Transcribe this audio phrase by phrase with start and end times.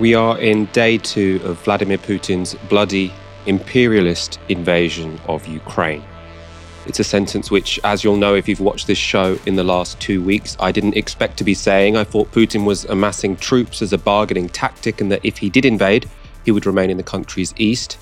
[0.00, 3.12] We are in day two of Vladimir Putin's bloody
[3.44, 6.02] imperialist invasion of Ukraine.
[6.86, 10.00] It's a sentence which, as you'll know if you've watched this show in the last
[10.00, 11.98] two weeks, I didn't expect to be saying.
[11.98, 15.66] I thought Putin was amassing troops as a bargaining tactic and that if he did
[15.66, 16.08] invade,
[16.46, 17.98] he would remain in the country's east.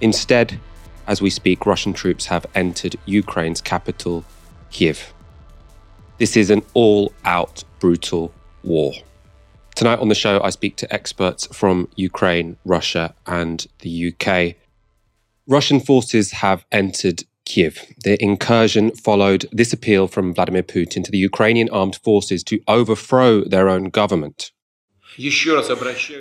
[0.00, 0.58] Instead,
[1.06, 4.24] as we speak, Russian troops have entered Ukraine's capital,
[4.72, 5.14] Kiev.
[6.18, 8.94] This is an all out brutal war.
[9.76, 14.56] Tonight on the show, I speak to experts from Ukraine, Russia, and the UK.
[15.46, 17.82] Russian forces have entered Kiev.
[18.02, 23.44] The incursion followed this appeal from Vladimir Putin to the Ukrainian armed forces to overthrow
[23.44, 24.50] their own government.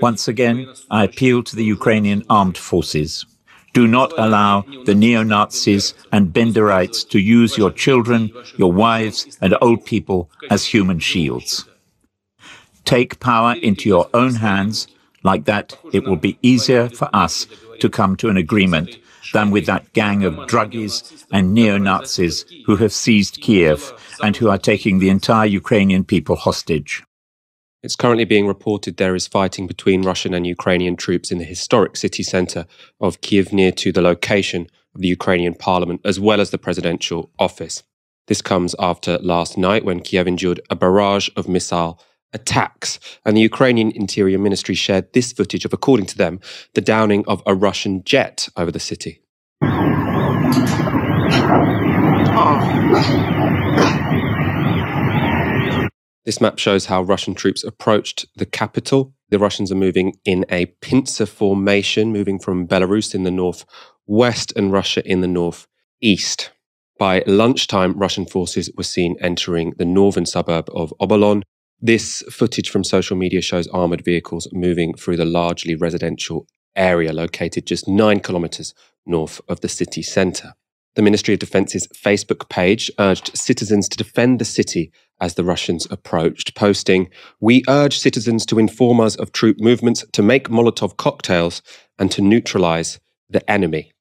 [0.02, 3.26] Once again, I appeal to the Ukrainian armed forces.
[3.72, 9.56] Do not allow the neo Nazis and Banderites to use your children, your wives, and
[9.62, 11.66] old people as human shields
[12.86, 14.88] take power into your own hands.
[15.24, 17.48] Like that, it will be easier for us
[17.80, 18.98] to come to an agreement
[19.34, 24.50] than with that gang of druggies and neo Nazis who have seized Kiev and who
[24.50, 27.04] are taking the entire Ukrainian people hostage.
[27.84, 31.98] It's currently being reported there is fighting between Russian and Ukrainian troops in the historic
[31.98, 32.66] city centre
[33.00, 37.30] of Kiev near to the location of the Ukrainian parliament as well as the presidential
[37.38, 37.84] office.
[38.28, 42.00] This comes after last night when Kiev endured a barrage of missile
[42.36, 43.00] attacks.
[43.26, 46.40] And the Ukrainian Interior Ministry shared this footage of, according to them,
[46.76, 49.22] the downing of a Russian jet over the city.
[56.26, 59.14] This map shows how Russian troops approached the capital.
[59.30, 64.72] The Russians are moving in a pincer formation, moving from Belarus in the northwest and
[64.72, 66.52] Russia in the northeast.
[66.98, 71.44] By lunchtime, Russian forces were seen entering the northern suburb of Obolon,
[71.82, 77.66] this footage from social media shows armored vehicles moving through the largely residential area located
[77.66, 78.74] just nine kilometers
[79.06, 80.54] north of the city centre.
[80.96, 85.88] The Ministry of Defence's Facebook page urged citizens to defend the city as the Russians
[85.92, 87.10] approached, posting,
[87.40, 91.62] We urge citizens to inform us of troop movements, to make Molotov cocktails,
[92.00, 93.00] and to neutralize
[93.30, 93.92] the enemy.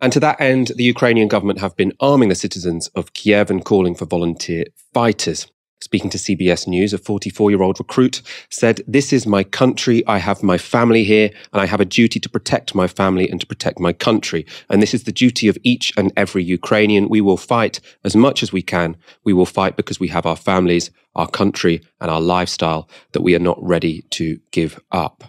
[0.00, 3.64] And to that end, the Ukrainian government have been arming the citizens of Kiev and
[3.64, 5.46] calling for volunteer fighters.
[5.82, 10.06] Speaking to CBS News, a 44 year old recruit said, This is my country.
[10.06, 13.40] I have my family here, and I have a duty to protect my family and
[13.40, 14.46] to protect my country.
[14.70, 17.08] And this is the duty of each and every Ukrainian.
[17.08, 18.96] We will fight as much as we can.
[19.24, 23.34] We will fight because we have our families, our country, and our lifestyle that we
[23.34, 25.24] are not ready to give up.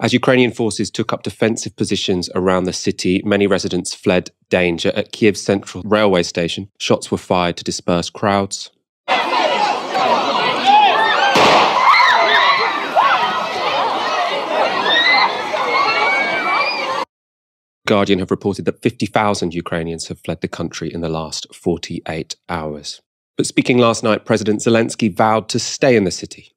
[0.00, 4.90] As Ukrainian forces took up defensive positions around the city, many residents fled danger.
[4.96, 8.72] At Kiev's central railway station, shots were fired to disperse crowds.
[17.86, 23.00] Guardian have reported that 50,000 Ukrainians have fled the country in the last 48 hours.
[23.36, 26.52] But speaking last night, President Zelensky vowed to stay in the city.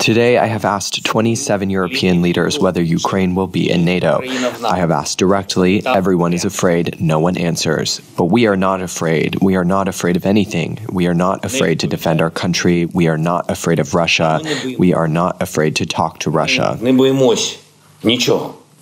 [0.00, 4.20] Today, I have asked 27 European leaders whether Ukraine will be in NATO.
[4.64, 5.84] I have asked directly.
[5.86, 7.00] Everyone is afraid.
[7.00, 8.00] No one answers.
[8.16, 9.36] But we are not afraid.
[9.42, 10.78] We are not afraid of anything.
[10.90, 12.86] We are not afraid to defend our country.
[12.86, 14.40] We are not afraid of Russia.
[14.78, 16.78] We are not afraid to talk to Russia.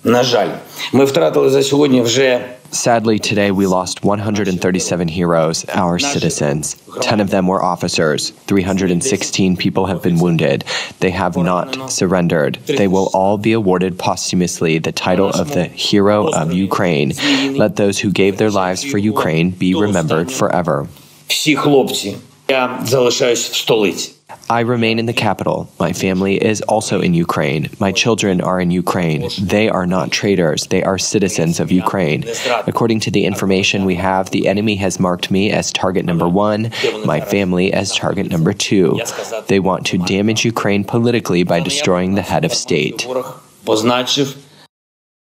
[0.04, 0.48] На жаль,
[0.92, 2.40] ми втратили за сьогодні вже
[2.72, 6.76] Sadly, today we lost 137 heroes, our citizens.
[7.00, 8.32] 10 of them were officers.
[8.46, 10.64] 316 people have been wounded.
[11.00, 12.58] They have not surrendered.
[12.66, 17.12] They will all be awarded posthumously the title of the Hero of Ukraine.
[17.56, 20.86] Let those who gave their lives for Ukraine be remembered forever.
[21.26, 22.16] Всі хлопці,
[22.48, 24.12] я залишаюсь в столиці.
[24.48, 25.68] I remain in the capital.
[25.78, 27.68] My family is also in Ukraine.
[27.78, 29.28] My children are in Ukraine.
[29.38, 30.66] They are not traitors.
[30.66, 32.24] They are citizens of Ukraine.
[32.66, 36.72] According to the information we have, the enemy has marked me as target number one,
[37.04, 39.00] my family as target number two.
[39.46, 43.06] They want to damage Ukraine politically by destroying the head of state.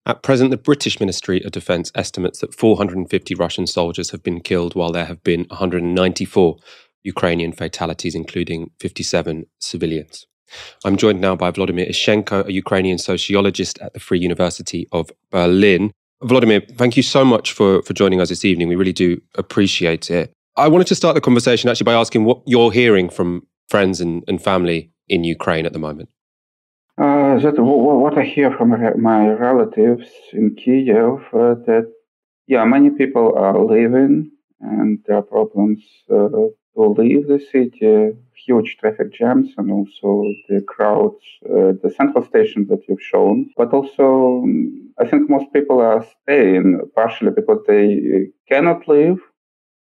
[0.05, 4.75] At present, the British Ministry of Defence estimates that 450 Russian soldiers have been killed,
[4.75, 6.57] while there have been 194
[7.14, 10.26] Ukrainian fatalities, including 57 civilians.
[10.84, 15.90] I'm joined now by Vladimir Ishchenko, a Ukrainian sociologist at the Free University of Berlin.
[16.22, 18.68] Vladimir, thank you so much for, for joining us this evening.
[18.68, 20.32] We really do appreciate it.
[20.56, 24.24] I wanted to start the conversation actually by asking what you're hearing from friends and,
[24.26, 26.08] and family in Ukraine at the moment.
[26.98, 28.70] Uh, that what I hear from
[29.10, 31.86] my relatives in Kiev uh, that
[32.48, 35.80] yeah, many people are leaving and there are problems
[36.10, 36.28] uh,
[36.74, 38.12] to leave the city,
[38.46, 43.50] huge traffic jams, and also the crowds, uh, the central station that you've shown.
[43.56, 44.44] But also,
[44.98, 49.18] I think most people are staying partially because they cannot leave.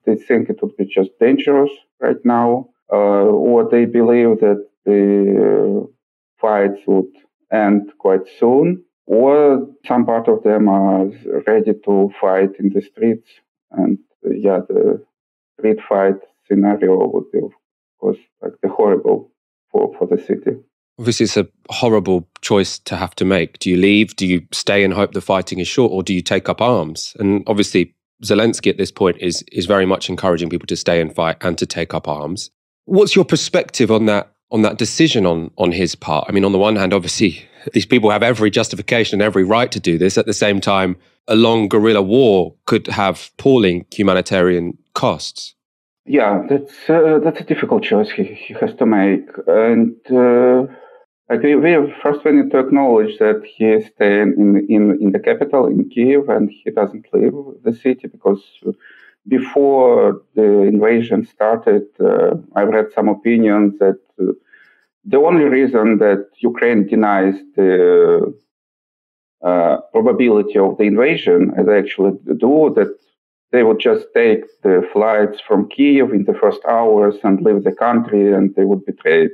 [0.06, 5.04] They think it would be just dangerous right now, uh, or they believe that the
[5.48, 5.88] uh,
[6.42, 7.12] fights would
[7.52, 11.06] end quite soon, or some part of them are
[11.48, 13.30] ready to fight in the streets.
[13.72, 15.04] And uh, yeah, the
[15.58, 16.16] street fight
[16.50, 17.52] scenario would be, of
[18.00, 19.32] course, like the horrible
[19.72, 20.58] for, for the city.
[20.98, 23.60] Obviously, it's a horrible choice to have to make.
[23.60, 24.16] Do you leave?
[24.16, 27.16] Do you stay and hope the fighting is short, or do you take up arms?
[27.20, 31.14] And obviously, Zelensky at this point is is very much encouraging people to stay and
[31.16, 32.52] fight and to take up arms.
[32.86, 36.26] What's your perspective on that on that decision on on his part?
[36.28, 39.72] I mean, on the one hand, obviously, these people have every justification and every right
[39.72, 40.18] to do this.
[40.18, 40.98] At the same time,
[41.30, 45.56] a long guerrilla war could have appalling humanitarian costs.
[46.06, 50.64] Yeah, that's uh, that's a difficult choice he, he has to make, and uh,
[51.30, 55.12] like we, we first we need to acknowledge that he is staying in in in
[55.12, 58.42] the capital in Kiev, and he doesn't leave the city because
[59.28, 64.34] before the invasion started, uh, I read some opinions that uh,
[65.06, 68.34] the only reason that Ukraine denies the
[69.42, 72.94] uh, probability of the invasion, as they actually do, that
[73.52, 77.72] they would just take the flights from Kiev in the first hours and leave the
[77.72, 79.32] country and they would betray it.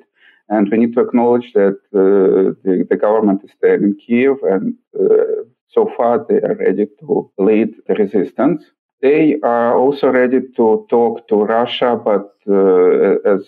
[0.48, 4.76] And we need to acknowledge that uh, the, the, government is staying in Kiev and
[5.00, 8.64] uh, so far they are ready to lead the resistance.
[9.02, 13.44] They are also ready to talk to Russia, but uh, as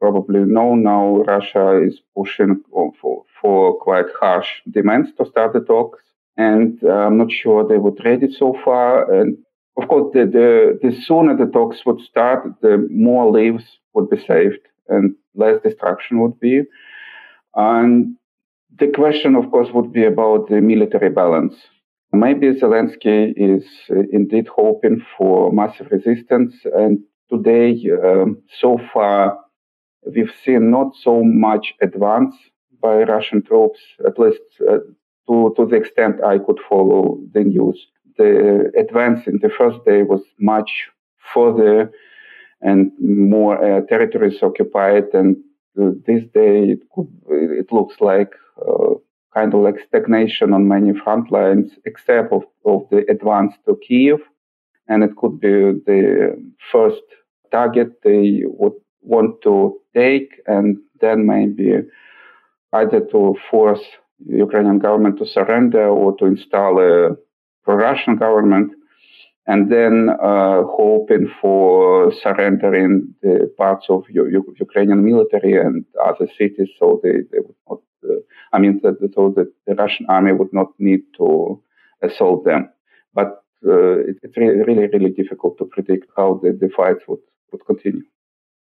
[0.00, 6.02] probably know now, Russia is pushing for, for quite harsh demands to start the talks.
[6.36, 9.12] And I'm not sure they would ready so far.
[9.12, 9.38] And
[9.78, 13.64] of course, the, the, the sooner the talks would start, the more lives
[13.94, 16.62] would be saved and less destruction would be.
[17.54, 18.16] And
[18.78, 21.54] the question, of course, would be about the military balance.
[22.12, 26.54] Maybe Zelensky is uh, indeed hoping for massive resistance.
[26.64, 27.00] And
[27.30, 29.38] today, um, so far,
[30.14, 32.34] we've seen not so much advance
[32.80, 34.78] by Russian troops, at least uh,
[35.28, 37.78] to, to the extent I could follow the news.
[38.18, 40.70] The advance in the first day was much
[41.32, 41.90] further
[42.60, 45.04] and more uh, territories occupied.
[45.12, 45.36] And
[45.80, 48.94] uh, this day, it, could, it looks like uh,
[49.34, 54.18] kind of like stagnation on many front lines, except of, of the advance to Kiev.
[54.88, 55.48] And it could be
[55.86, 56.34] the
[56.72, 57.02] first
[57.52, 58.72] target they would
[59.02, 61.74] want to take, and then maybe
[62.72, 63.80] either to force
[64.26, 67.16] the Ukrainian government to surrender or to install a
[67.68, 68.72] pro-Russian government,
[69.46, 76.70] and then uh, hoping for surrendering the parts of U- Ukrainian military and other cities,
[76.78, 77.80] so they, they would not.
[78.08, 78.20] Uh,
[78.54, 81.62] I mean, so that the Russian army would not need to
[82.02, 82.70] assault them.
[83.12, 83.30] But
[83.66, 87.66] uh, it, it's really, really, really difficult to predict how the, the fights would, would
[87.66, 88.04] continue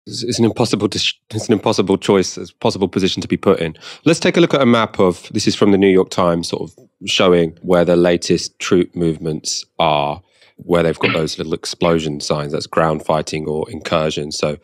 [0.06, 3.76] it's an impossible it's an impossible choice it's a possible position to be put in.
[4.06, 6.50] Let's take a look at a map of this is from the new york times
[6.50, 10.22] sort of showing where the latest troop movements are
[10.58, 14.32] where they've got those little explosion signs that's ground fighting or incursion.
[14.32, 14.58] So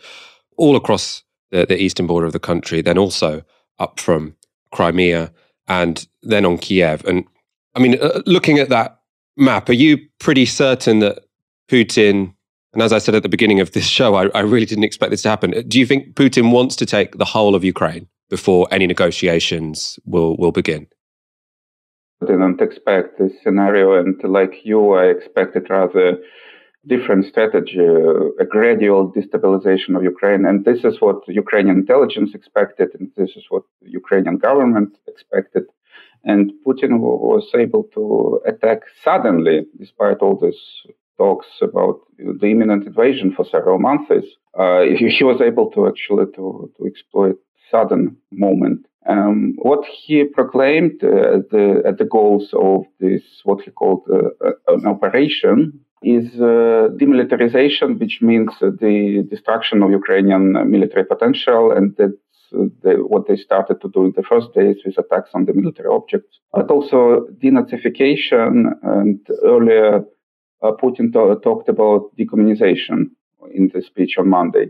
[0.58, 3.44] all across the, the eastern border of the country then also
[3.80, 4.36] up from
[4.72, 5.32] crimea
[5.68, 7.26] and then on kiev and
[7.76, 9.00] i mean uh, looking at that
[9.38, 11.26] map are you pretty certain that
[11.70, 12.34] putin
[12.74, 15.10] and as I said at the beginning of this show, I, I, really didn't expect
[15.10, 15.52] this to happen.
[15.68, 20.38] Do you think Putin wants to take the whole of Ukraine before any negotiations will,
[20.38, 20.88] will begin?
[22.22, 24.00] I didn't expect this scenario.
[24.00, 26.18] And like you, I expected rather
[26.86, 30.46] different strategy, a gradual destabilization of Ukraine.
[30.46, 35.64] And this is what Ukrainian intelligence expected, and this is what Ukrainian government expected.
[36.24, 40.58] And Putin was able to attack suddenly, despite all this
[41.20, 44.10] talks about the imminent invasion for several months,
[44.58, 44.82] uh,
[45.18, 47.38] he, was able to actually to, to exploit
[47.70, 48.86] sudden moment.
[49.08, 54.52] Um, what he proclaimed uh, the, at the goals of this, what he called uh,
[54.68, 60.46] an operation, is uh, demilitarization, which means the destruction of Ukrainian
[60.76, 62.14] military potential, and that's
[62.52, 65.90] the, what they started to do in the first days with attacks on the military
[65.90, 70.04] objects, but also denazification and earlier
[70.62, 73.10] uh, Putin talked about decommunization
[73.54, 74.68] in the speech on Monday.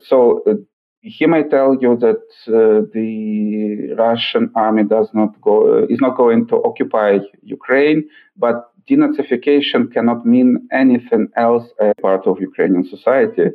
[0.00, 0.54] So uh,
[1.00, 6.16] he may tell you that uh, the Russian army does not go uh, is not
[6.16, 13.48] going to occupy Ukraine, but denazification cannot mean anything else as part of Ukrainian society.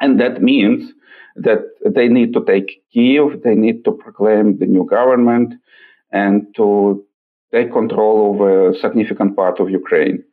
[0.00, 0.92] And that means
[1.36, 5.54] that they need to take Kiev, they need to proclaim the new government,
[6.10, 7.04] and to
[7.52, 10.24] take control over a significant part of Ukraine.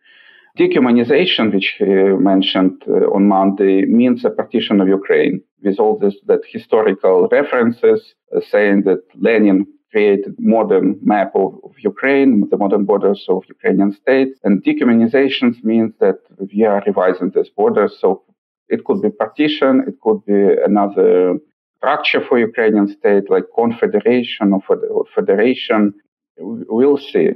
[0.58, 6.15] Decommunization, which he mentioned uh, on Monday, means a partition of Ukraine with all this
[6.27, 12.86] that historical references uh, saying that Lenin created modern map of, of, Ukraine, the modern
[12.86, 14.29] borders of Ukrainian state.
[14.43, 17.98] And decommunizations means that we are revising these borders.
[18.00, 18.24] So
[18.70, 21.38] it could be partition, it could be another
[21.77, 25.93] structure for Ukrainian state, like confederation or federation.
[26.38, 27.29] We'll see.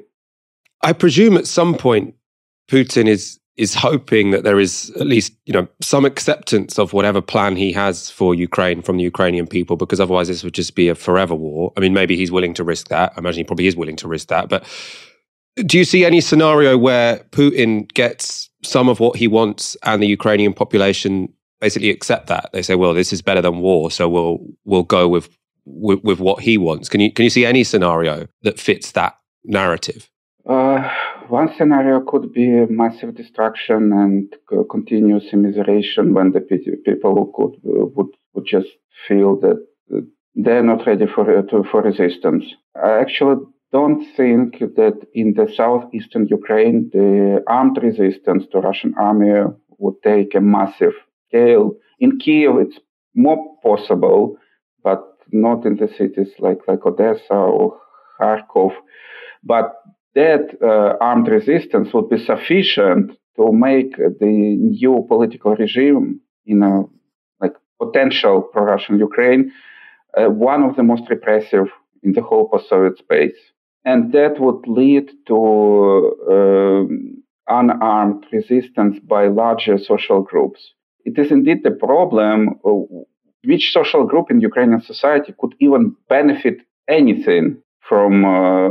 [0.81, 2.15] I presume at some point
[2.69, 7.21] Putin is is hoping that there is at least you know some acceptance of whatever
[7.21, 10.89] plan he has for Ukraine from the Ukrainian people, because otherwise this would just be
[10.89, 11.71] a forever war.
[11.77, 13.13] I mean, maybe he's willing to risk that.
[13.15, 14.49] I imagine he probably is willing to risk that.
[14.49, 14.65] But
[15.65, 20.07] do you see any scenario where Putin gets some of what he wants and the
[20.07, 21.29] Ukrainian population
[21.61, 22.49] basically accept that.
[22.53, 25.29] They say, "Well, this is better than war, so we'll we'll go with
[25.65, 29.17] with, with what he wants." Can you can you see any scenario that fits that
[29.43, 30.09] narrative?
[30.47, 30.87] Uh,
[31.27, 34.35] one scenario could be massive destruction and
[34.69, 38.67] continuous immiseration when the people could uh, would would just
[39.07, 39.57] feel that
[39.91, 40.01] uh,
[40.35, 42.45] they're not ready for uh, for resistance.
[42.75, 43.37] I actually
[43.71, 49.33] don't think that in the southeastern Ukraine the armed resistance to Russian army
[49.79, 50.93] would take a massive
[51.27, 51.71] scale.
[51.99, 52.79] In Kiev, it's
[53.15, 54.37] more possible,
[54.83, 57.79] but not in the cities like, like Odessa or
[58.19, 58.73] Kharkov.
[59.43, 59.73] But
[60.15, 66.83] that uh, armed resistance would be sufficient to make the new political regime in a
[67.41, 69.51] like potential pro-Russian Ukraine
[70.17, 71.67] uh, one of the most repressive
[72.03, 73.37] in the whole post-Soviet space,
[73.83, 75.37] and that would lead to
[76.31, 80.73] uh, unarmed resistance by larger social groups.
[81.03, 82.71] It is indeed the problem uh,
[83.43, 86.57] which social group in Ukrainian society could even benefit
[86.87, 87.57] anything
[87.87, 88.69] from uh,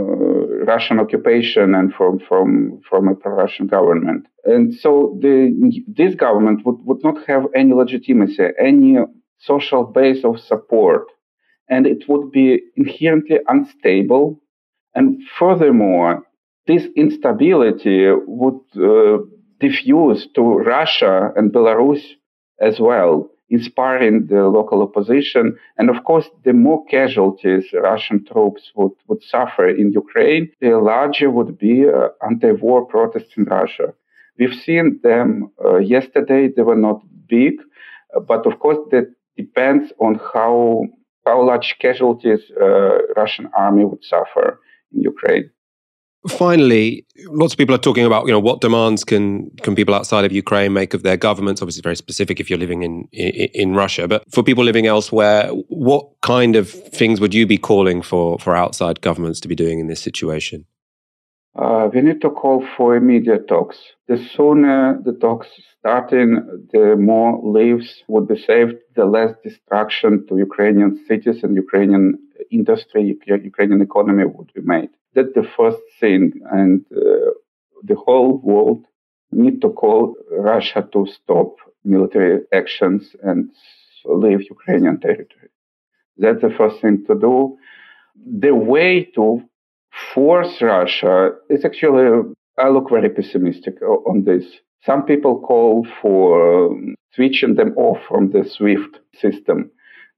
[0.66, 4.26] Russian occupation and from from from a pro-Russian government.
[4.44, 5.36] And so the
[5.86, 8.98] this government would, would not have any legitimacy, any
[9.38, 11.06] social base of support,
[11.68, 14.40] and it would be inherently unstable.
[14.94, 16.22] And furthermore,
[16.66, 19.18] this instability would uh,
[19.60, 22.02] diffuse to Russia and Belarus
[22.60, 25.44] as well, inspiring the local opposition.
[25.78, 31.28] And of course, the more casualties Russian troops would, would suffer in Ukraine, the larger
[31.36, 33.88] would be uh, anti-war protests in Russia.
[34.38, 35.28] We've seen them
[35.64, 36.98] uh, yesterday; they were not
[37.36, 37.54] big,
[38.14, 39.06] uh, but of course, that
[39.42, 40.54] depends on how
[41.26, 44.46] how large casualties uh, Russian army would suffer
[44.92, 45.46] in Ukraine.
[46.28, 50.24] Finally, lots of people are talking about you know what demands can can people outside
[50.24, 51.60] of Ukraine make of their governments.
[51.60, 55.48] Obviously, very specific if you're living in, in in Russia, but for people living elsewhere,
[55.68, 59.80] what kind of things would you be calling for for outside governments to be doing
[59.80, 60.64] in this situation?
[61.56, 63.76] Uh, we need to call for immediate talks.
[64.08, 65.46] The sooner the talks
[65.78, 66.36] starting,
[66.72, 72.18] the more lives would be saved, the less destruction to Ukrainian cities and Ukrainian
[72.58, 73.02] industry,
[73.52, 74.90] Ukrainian economy would be made.
[75.14, 76.22] That's the first thing.
[76.60, 77.30] And uh,
[77.90, 78.82] the whole world
[79.30, 81.50] need to call Russia to stop
[81.84, 83.50] military actions and
[84.04, 85.50] leave Ukrainian territory.
[86.22, 87.36] That's the first thing to do.
[88.46, 89.26] The way to
[90.12, 92.06] force Russia is actually,
[92.58, 94.44] I look very pessimistic on this.
[94.84, 99.70] Some people call for um, switching them off from the SWIFT system.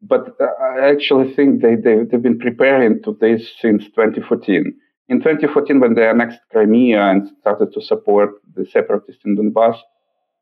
[0.02, 4.74] But I actually think they, they, they've been preparing to this since 2014.
[5.08, 9.78] In 2014, when they annexed Crimea and started to support the separatists in Donbass,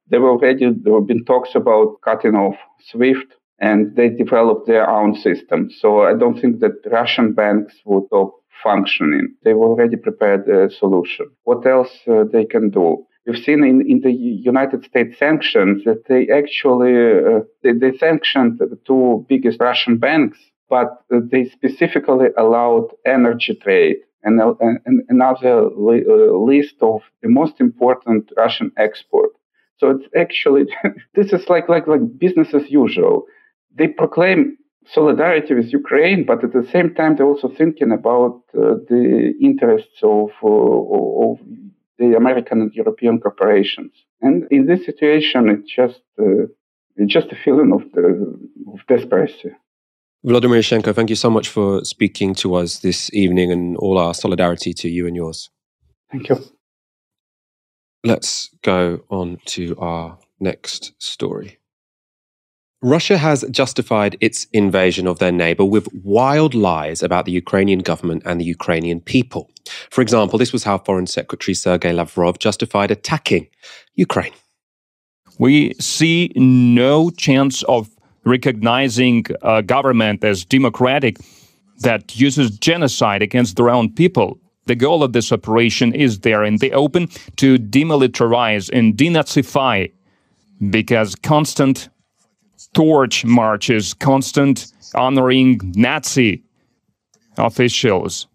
[0.09, 2.57] there were already there have been talks about cutting off
[2.91, 5.71] SWIFT, and they developed their own system.
[5.71, 9.35] So I don't think that Russian banks would stop functioning.
[9.43, 11.27] They've already prepared a solution.
[11.45, 13.07] What else uh, they can do?
[13.27, 18.59] We've seen in, in the United States sanctions that they actually uh, they, they sanctioned
[18.59, 20.39] the two biggest Russian banks,
[20.69, 28.31] but they specifically allowed energy trade and, and another uh, list of the most important
[28.37, 29.31] Russian export.
[29.79, 30.65] So it's actually
[31.15, 33.25] this is like like like business as usual.
[33.77, 38.77] They proclaim solidarity with Ukraine, but at the same time they're also thinking about uh,
[38.89, 41.39] the interests of, uh, of
[41.99, 43.93] the American and European corporations.
[44.21, 46.47] And in this situation, it's just uh,
[46.97, 48.39] it's just a feeling of the,
[48.73, 49.57] of desperation.
[50.25, 54.15] Volodymyr Ishchenko, thank you so much for speaking to us this evening and all our
[54.15, 55.51] solidarity to you and yours.
[56.11, 56.43] Thank you.
[58.05, 61.59] Let's go on to our next story.
[62.85, 68.23] Russia has justified its invasion of their neighbor with wild lies about the Ukrainian government
[68.27, 69.51] and the Ukrainian people.
[69.89, 73.49] For example, this was how Foreign Secretary Sergei Lavrov justified attacking
[73.95, 74.35] Ukraine.
[75.39, 77.89] We see no chance of
[78.25, 81.17] recognizing a government as democratic
[81.79, 84.39] that uses genocide against their own people.
[84.67, 89.91] The goal of this operation is there in the open to demilitarize and denazify
[90.69, 91.89] because constant
[92.75, 96.43] torch marches, constant honoring Nazi
[97.39, 98.27] officials,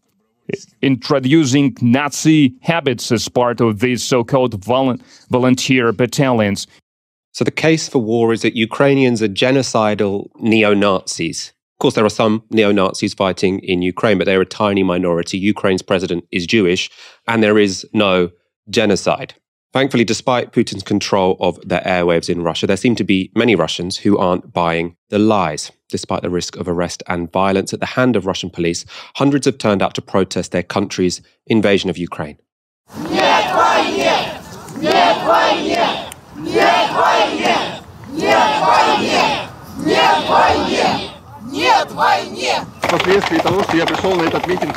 [0.82, 6.68] introducing Nazi habits as part of these so called volunteer battalions.
[7.32, 11.54] So the case for war is that Ukrainians are genocidal neo Nazis.
[11.76, 15.38] Of course, there are some neo Nazis fighting in Ukraine, but they're a tiny minority.
[15.38, 16.90] Ukraine's president is Jewish,
[17.28, 18.32] and there is no
[18.70, 19.34] genocide.
[19.75, 23.97] Thankfully, despite Putin's control of the airwaves in Russia, there seem to be many Russians
[23.97, 25.73] who aren't buying the lies.
[25.89, 28.87] Despite the risk of arrest and violence at the hand of Russian police,
[29.17, 32.39] hundreds have turned out to protest their country's invasion of Ukraine.
[42.83, 44.77] Впоследствии того, что я пришел на этот митинг,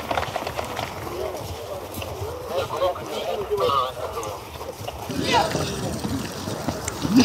[7.13, 7.25] Блядь!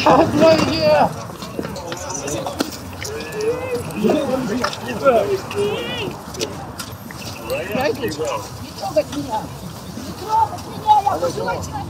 [8.78, 9.42] трогать меня!
[9.96, 11.00] Не трогать меня!
[11.04, 11.86] Я пожилой человек!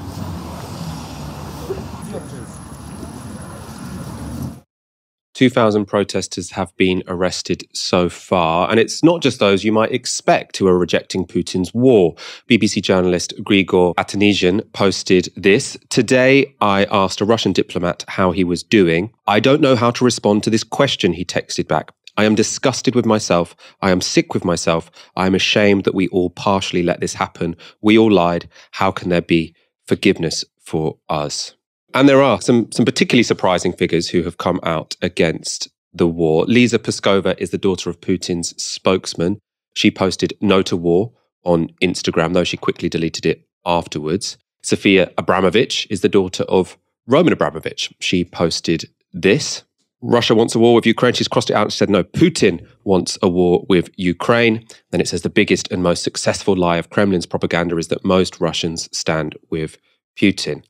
[5.39, 8.69] 2,000 protesters have been arrested so far.
[8.69, 12.17] And it's not just those you might expect who are rejecting Putin's war.
[12.49, 15.77] BBC journalist Grigor Atanesian posted this.
[15.91, 19.13] Today, I asked a Russian diplomat how he was doing.
[19.29, 21.93] I don't know how to respond to this question, he texted back.
[22.17, 23.55] I am disgusted with myself.
[23.81, 24.91] I am sick with myself.
[25.15, 27.55] I am ashamed that we all partially let this happen.
[27.81, 28.49] We all lied.
[28.73, 29.55] How can there be
[29.87, 31.55] forgiveness for us?
[31.95, 36.45] And there are some, some particularly surprising figures who have come out against the war.
[36.45, 39.39] Lisa Peskova is the daughter of Putin's spokesman.
[39.75, 41.13] She posted no to war
[41.45, 44.37] on Instagram, though she quickly deleted it afterwards.
[44.63, 47.93] Sofia Abramovich is the daughter of Roman Abramovich.
[48.01, 49.65] She posted this.
[50.03, 51.15] Russia wants a war with Ukraine.
[51.15, 54.65] She's crossed it out and said, no, Putin wants a war with Ukraine.
[54.91, 58.41] Then it says the biggest and most successful lie of Kremlin's propaganda is that most
[58.41, 59.79] Russians stand with
[60.17, 60.63] Putin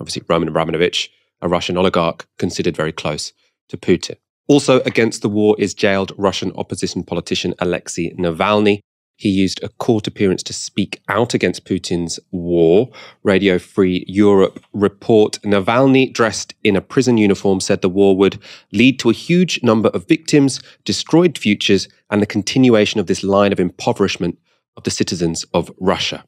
[0.00, 3.32] obviously Roman Abramovich, a Russian oligarch considered very close
[3.68, 4.16] to Putin.
[4.46, 8.80] Also against the war is jailed Russian opposition politician Alexei Navalny.
[9.16, 12.90] He used a court appearance to speak out against Putin's war.
[13.22, 18.38] Radio Free Europe report Navalny, dressed in a prison uniform, said the war would
[18.72, 23.52] lead to a huge number of victims, destroyed futures, and the continuation of this line
[23.52, 24.36] of impoverishment
[24.76, 26.24] of the citizens of Russia.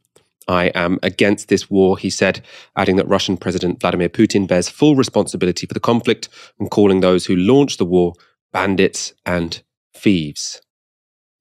[0.49, 2.43] I am against this war, he said,
[2.77, 6.29] adding that Russian President Vladimir Putin bears full responsibility for the conflict
[6.59, 8.15] and calling those who launched the war
[8.53, 9.63] bandits and
[9.95, 10.61] thieves.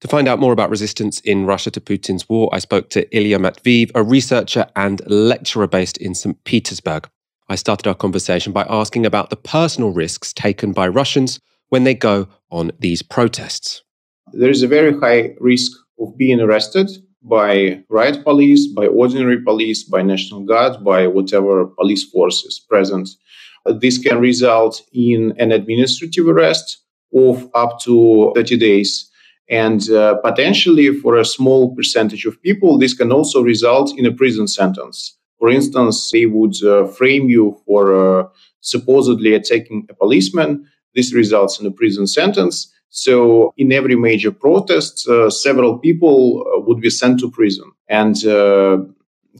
[0.02, 3.38] To find out more about resistance in Russia to Putin's war, I spoke to Ilya
[3.38, 6.42] Matveev, a researcher and lecturer based in St.
[6.44, 7.08] Petersburg.
[7.48, 11.94] I started our conversation by asking about the personal risks taken by Russians when they
[11.94, 13.82] go on these protests.
[14.32, 16.90] There is a very high risk of being arrested
[17.28, 23.08] by riot police, by ordinary police, by National Guard, by whatever police force is present.
[23.80, 26.78] This can result in an administrative arrest
[27.14, 29.10] of up to 30 days.
[29.48, 34.12] And uh, potentially, for a small percentage of people, this can also result in a
[34.12, 35.16] prison sentence.
[35.38, 38.28] For instance, they would uh, frame you for uh,
[38.60, 40.66] supposedly attacking a policeman.
[40.94, 42.72] This results in a prison sentence.
[42.96, 47.70] So, in every major protest, uh, several people uh, would be sent to prison.
[47.90, 48.78] And uh,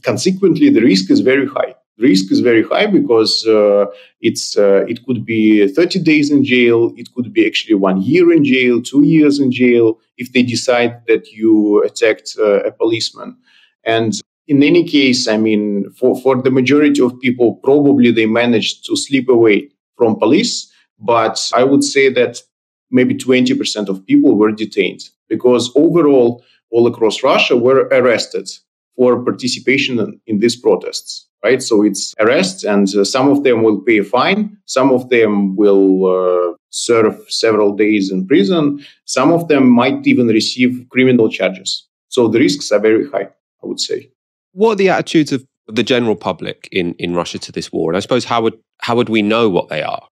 [0.02, 1.74] consequently, the risk is very high.
[1.96, 3.86] The risk is very high because uh,
[4.20, 8.30] it's uh, it could be 30 days in jail, it could be actually one year
[8.30, 13.38] in jail, two years in jail if they decide that you attacked uh, a policeman.
[13.84, 14.12] And
[14.48, 18.96] in any case, I mean, for, for the majority of people, probably they managed to
[18.96, 20.70] slip away from police.
[20.98, 22.42] But I would say that
[22.90, 28.48] maybe 20% of people were detained because overall, all across Russia were arrested
[28.96, 31.26] for participation in, in these protests.
[31.44, 35.10] Right, so it's arrests, and uh, some of them will pay a fine, some of
[35.10, 41.28] them will uh, serve several days in prison, some of them might even receive criminal
[41.28, 41.86] charges.
[42.08, 43.28] So the risks are very high,
[43.62, 44.10] I would say.
[44.52, 47.90] What are the attitudes of the general public in, in Russia to this war?
[47.90, 50.08] And I suppose how would how would we know what they are?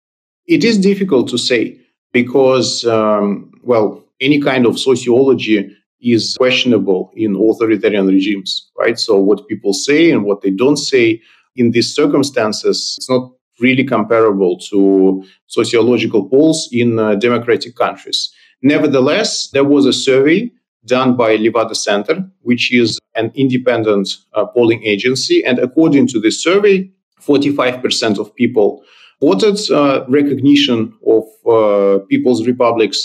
[0.47, 1.79] It is difficult to say
[2.15, 8.97] because, um, well, any kind of sociology is questionable in authoritarian regimes, right?
[8.97, 11.21] So what people say and what they don't say
[11.57, 18.31] in these circumstances, it's not really comparable to sociological polls in uh, democratic countries.
[18.61, 20.49] Nevertheless, there was a survey
[20.85, 25.43] done by Levada Center, which is an independent uh, polling agency.
[25.43, 26.89] And according to this survey,
[27.21, 28.85] 45% of people
[29.25, 32.99] voted uh, recognition of uh, people's republics,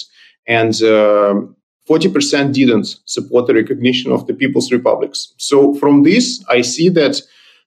[0.47, 5.35] and 40% um, didn't support the recognition of the people's republics.
[5.39, 7.15] So, from this, I see that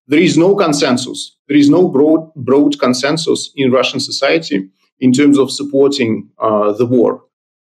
[0.07, 1.19] there is no consensus.
[1.47, 6.85] There is no broad, broad consensus in Russian society in terms of supporting uh, the
[6.85, 7.23] war.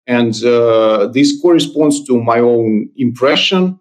[0.06, 3.78] And uh, this corresponds to my own impression.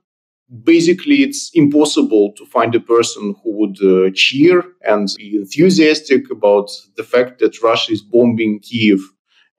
[0.63, 6.69] Basically, it's impossible to find a person who would uh, cheer and be enthusiastic about
[6.97, 8.99] the fact that Russia is bombing Kiev.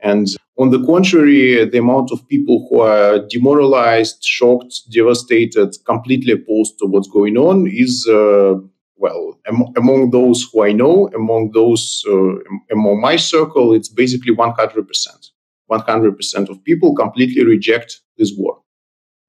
[0.01, 0.27] And
[0.59, 6.87] on the contrary, the amount of people who are demoralized, shocked, devastated, completely opposed to
[6.87, 8.55] what's going on is uh,
[9.03, 12.35] well, am- among those who I know, among those uh,
[12.71, 15.31] among my circle, it's basically 100%.
[15.71, 18.62] 100% of people completely reject this war.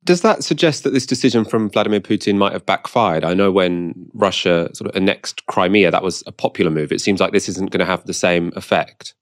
[0.05, 3.23] Does that suggest that this decision from Vladimir Putin might have backfired?
[3.23, 6.91] I know when Russia sort of annexed Crimea, that was a popular move.
[6.91, 9.13] It seems like this isn't going to have the same effect.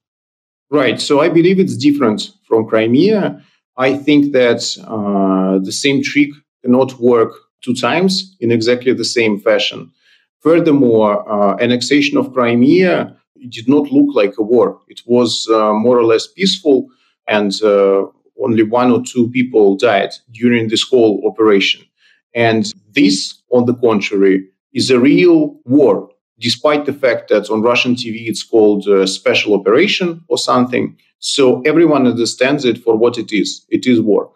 [0.71, 0.99] Right.
[0.99, 3.43] So I believe it's different from Crimea.
[3.77, 6.29] I think that uh, the same trick
[6.63, 9.91] cannot work two times in exactly the same fashion.
[10.39, 13.15] Furthermore, uh, annexation of Crimea
[13.49, 14.79] did not look like a war.
[14.87, 16.87] It was uh, more or less peaceful
[17.27, 18.05] and uh,
[18.43, 21.81] only one or two people died during this whole operation.
[22.33, 27.95] And this, on the contrary, is a real war, despite the fact that on Russian
[27.95, 30.97] TV it's called special operation or something.
[31.19, 33.65] So everyone understands it for what it is.
[33.69, 34.31] It is war.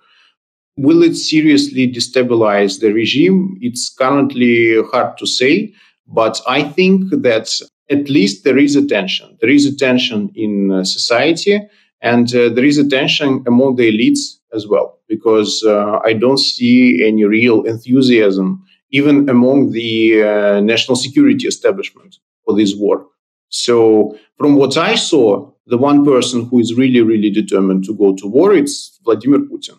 [0.77, 3.57] Will it seriously destabilize the regime?
[3.61, 5.73] It's currently hard to say,
[6.05, 7.49] but I think that
[7.89, 9.37] at least there is a tension.
[9.39, 11.61] There is a tension in uh, society
[12.01, 16.37] and uh, there is a tension among the elites as well, because uh, I don't
[16.37, 23.05] see any real enthusiasm, even among the uh, national security establishment for this war.
[23.49, 28.15] So, from what I saw, the one person who is really, really determined to go
[28.15, 29.77] to war is Vladimir Putin.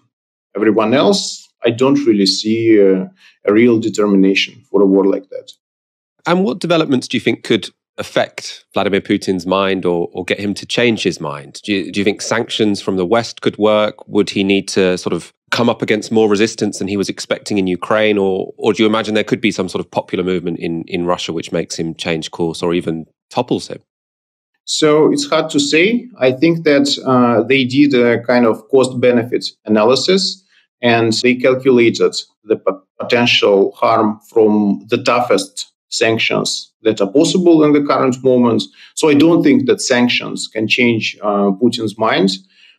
[0.56, 3.10] Everyone else, I don't really see a
[3.48, 5.52] real determination for a war like that.
[6.26, 10.54] And what developments do you think could affect Vladimir Putin's mind or, or get him
[10.54, 11.60] to change his mind?
[11.64, 14.06] Do you, do you think sanctions from the West could work?
[14.08, 17.58] Would he need to sort of come up against more resistance than he was expecting
[17.58, 18.18] in Ukraine?
[18.18, 21.06] Or, or do you imagine there could be some sort of popular movement in, in
[21.06, 23.80] Russia which makes him change course or even topples him?
[24.64, 26.08] So it's hard to say.
[26.18, 30.42] I think that uh, they did a kind of cost benefit analysis
[30.82, 37.72] and they calculated the p- potential harm from the toughest sanctions that are possible in
[37.72, 38.62] the current moment.
[38.94, 42.30] So I don't think that sanctions can change uh, Putin's mind.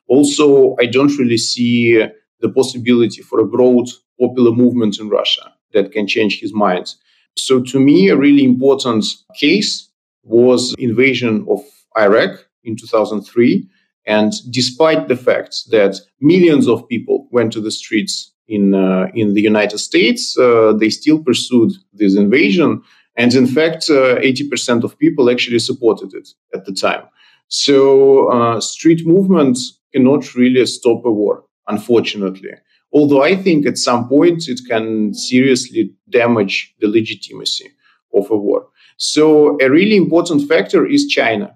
[0.07, 2.05] Also, I don't really see
[2.39, 3.87] the possibility for a broad
[4.19, 6.93] popular movement in Russia that can change his mind.
[7.35, 9.05] So to me, a really important
[9.39, 9.89] case
[10.23, 11.61] was invasion of
[11.97, 13.67] Iraq in 2003.
[14.05, 19.33] And despite the fact that millions of people went to the streets in uh, in
[19.33, 22.81] the United States, uh, they still pursued this invasion
[23.17, 27.01] and in fact, uh, 80% of people actually supported it at the time.
[27.47, 32.51] So street movements cannot really stop a war, unfortunately.
[32.93, 37.71] Although I think at some point it can seriously damage the legitimacy
[38.13, 38.67] of a war.
[38.97, 41.55] So a really important factor is China.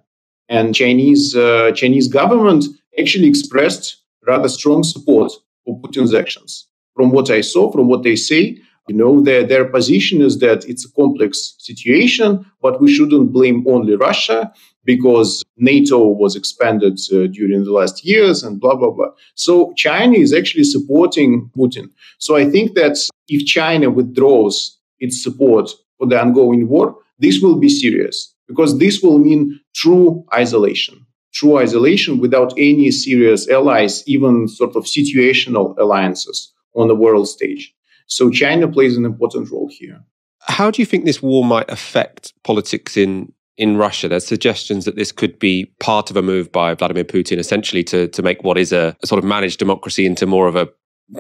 [0.50, 2.66] And Chinese uh, Chinese government
[3.00, 5.32] actually expressed rather strong support
[5.64, 6.68] for Putin's actions.
[6.96, 10.66] From what I saw, from what they say, you know, their, their position is that
[10.66, 14.52] it's a complex situation, but we shouldn't blame only Russia
[14.84, 19.12] because NATO was expanded uh, during the last years and blah, blah, blah.
[19.36, 21.92] So China is actually supporting Putin.
[22.18, 27.58] So I think that if China withdraws its support for the ongoing war, this will
[27.58, 31.06] be serious because this will mean true isolation.
[31.34, 37.74] True isolation without any serious allies, even sort of situational alliances on the world stage.
[38.08, 40.02] So China plays an important role here.
[40.42, 44.08] How do you think this war might affect politics in in Russia?
[44.08, 48.08] There's suggestions that this could be part of a move by Vladimir Putin, essentially to
[48.08, 50.68] to make what is a, a sort of managed democracy into more of a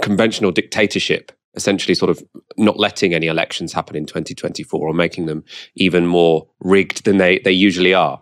[0.01, 2.23] conventional dictatorship essentially sort of
[2.57, 5.43] not letting any elections happen in 2024 or making them
[5.75, 8.21] even more rigged than they, they usually are?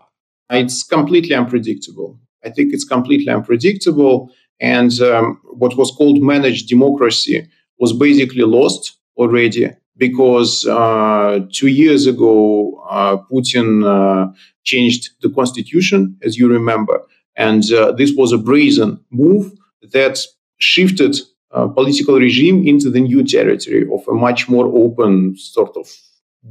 [0.49, 2.19] It's completely unpredictable.
[2.43, 4.31] I think it's completely unpredictable.
[4.59, 7.47] And um, what was called managed democracy
[7.79, 14.31] was basically lost already because uh, two years ago, uh, Putin uh,
[14.63, 17.01] changed the constitution, as you remember.
[17.35, 19.51] And uh, this was a brazen move
[19.91, 20.19] that
[20.57, 21.17] shifted
[21.51, 25.89] uh, political regime into the new territory of a much more open sort of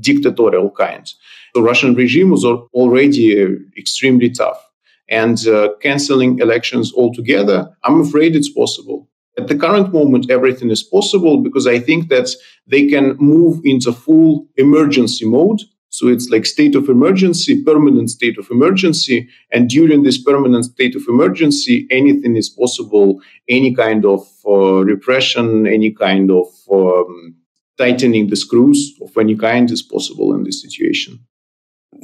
[0.01, 1.11] dictatorial kind.
[1.55, 4.68] The Russian regime was already extremely tough.
[5.09, 9.09] And uh, canceling elections altogether, I'm afraid it's possible.
[9.39, 12.29] At the current moment, everything is possible because I think that
[12.67, 15.61] they can move into full emergency mode.
[15.91, 19.29] So it's like state of emergency, permanent state of emergency.
[19.53, 23.21] And during this permanent state of emergency, anything is possible.
[23.49, 27.37] Any kind of uh, repression, any kind of um,
[27.79, 31.21] tightening the screws of any kind is possible in this situation.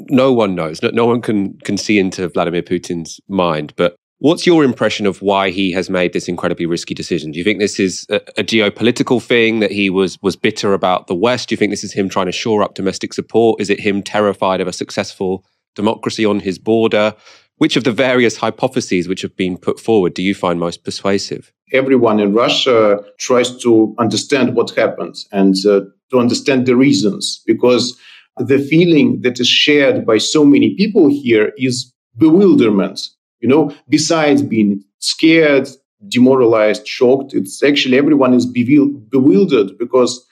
[0.09, 0.83] No one knows.
[0.83, 3.73] No, no one can can see into Vladimir Putin's mind.
[3.77, 7.31] But what's your impression of why he has made this incredibly risky decision?
[7.31, 11.07] Do you think this is a, a geopolitical thing that he was was bitter about
[11.07, 11.49] the West?
[11.49, 13.61] Do you think this is him trying to shore up domestic support?
[13.61, 17.15] Is it him terrified of a successful democracy on his border?
[17.59, 21.53] Which of the various hypotheses which have been put forward do you find most persuasive?
[21.73, 27.97] Everyone in Russia tries to understand what happened and uh, to understand the reasons because
[28.39, 33.09] the feeling that is shared by so many people here is bewilderment.
[33.41, 35.69] You know, besides being scared,
[36.09, 40.27] demoralized, shocked, it's actually everyone is bewildered because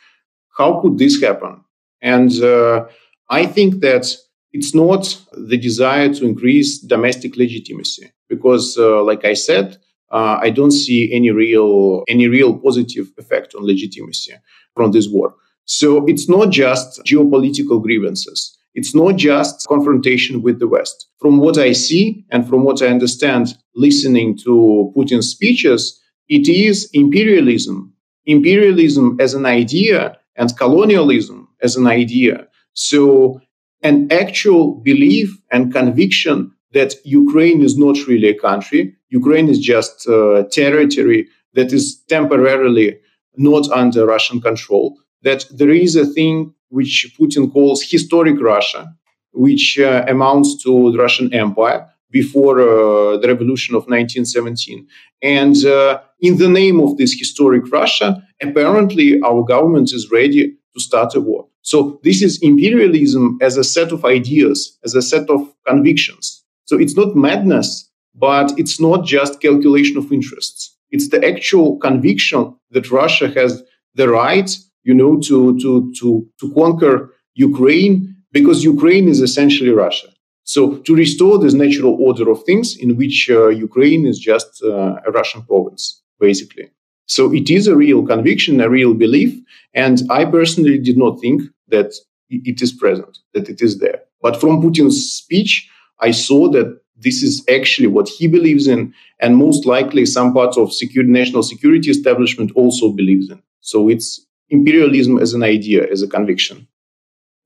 [0.57, 1.63] how could this happen?
[2.01, 2.87] And uh,
[3.31, 4.15] I think that
[4.53, 9.79] it's not the desire to increase domestic legitimacy because, uh, like I said,
[10.11, 14.35] uh, I don't see any real any real positive effect on legitimacy
[14.75, 15.35] from this war.
[15.65, 18.57] So it's not just geopolitical grievances.
[18.75, 21.09] It's not just confrontation with the West.
[21.21, 26.89] From what I see and from what I understand, listening to Putin's speeches, it is
[26.93, 27.93] imperialism.
[28.27, 32.47] Imperialism as an idea and colonialism as an idea.
[32.73, 33.41] So
[33.83, 38.97] an actual belief and conviction that Ukraine is not really a country.
[39.11, 42.99] Ukraine is just a territory that is temporarily
[43.37, 44.97] not under Russian control.
[45.23, 48.93] That there is a thing which Putin calls historic Russia,
[49.33, 54.87] which uh, amounts to the Russian Empire before uh, the revolution of 1917.
[55.23, 60.81] And uh, in the name of this historic Russia, apparently our government is ready to
[60.81, 61.47] start a war.
[61.63, 66.45] So this is imperialism as a set of ideas, as a set of convictions.
[66.65, 70.77] So it's not madness, but it's not just calculation of interests.
[70.91, 73.63] It's the actual conviction that Russia has
[73.95, 74.51] the right,
[74.85, 80.09] you know, to, to, to, to conquer Ukraine because Ukraine is essentially Russia.
[80.45, 84.97] So to restore this natural order of things in which uh, Ukraine is just uh,
[85.07, 86.71] a Russian province, basically.
[87.07, 89.39] So it is a real conviction, a real belief.
[89.75, 91.93] And I personally did not think that
[92.31, 94.01] it is present, that it is there.
[94.21, 95.69] But from Putin's speech,
[96.01, 100.57] I saw that this is actually what he believes in, and most likely some parts
[100.57, 103.43] of security, national security establishment also believes in.
[103.61, 106.69] So it's imperialism as an idea, as a conviction.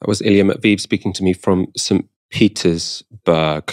[0.01, 2.07] That was Ilya Matveev speaking to me from St.
[2.31, 3.73] Petersburg.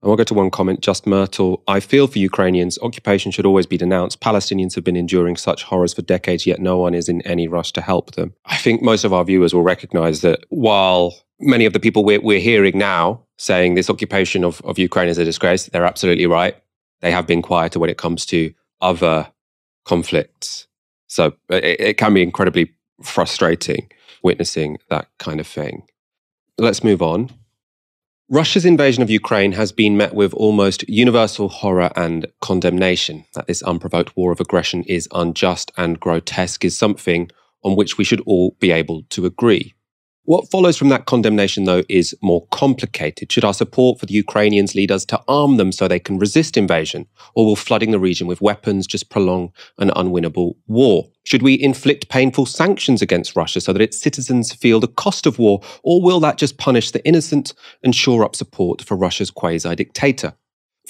[0.00, 1.62] I will go to one comment, just Myrtle.
[1.66, 2.78] I feel for Ukrainians.
[2.80, 4.20] Occupation should always be denounced.
[4.20, 7.72] Palestinians have been enduring such horrors for decades, yet no one is in any rush
[7.72, 8.32] to help them.
[8.44, 12.20] I think most of our viewers will recognize that while many of the people we're,
[12.20, 16.56] we're hearing now saying this occupation of, of Ukraine is a disgrace, they're absolutely right.
[17.00, 19.32] They have been quieter when it comes to other
[19.84, 20.67] conflicts.
[21.08, 23.90] So uh, it, it can be incredibly frustrating
[24.22, 25.82] witnessing that kind of thing.
[26.58, 27.30] Let's move on.
[28.30, 33.24] Russia's invasion of Ukraine has been met with almost universal horror and condemnation.
[33.34, 37.30] That this unprovoked war of aggression is unjust and grotesque is something
[37.64, 39.74] on which we should all be able to agree.
[40.28, 43.32] What follows from that condemnation, though, is more complicated.
[43.32, 46.58] Should our support for the Ukrainians lead us to arm them so they can resist
[46.58, 47.06] invasion?
[47.34, 51.08] Or will flooding the region with weapons just prolong an unwinnable war?
[51.24, 55.38] Should we inflict painful sanctions against Russia so that its citizens feel the cost of
[55.38, 55.62] war?
[55.82, 60.34] Or will that just punish the innocent and shore up support for Russia's quasi dictator?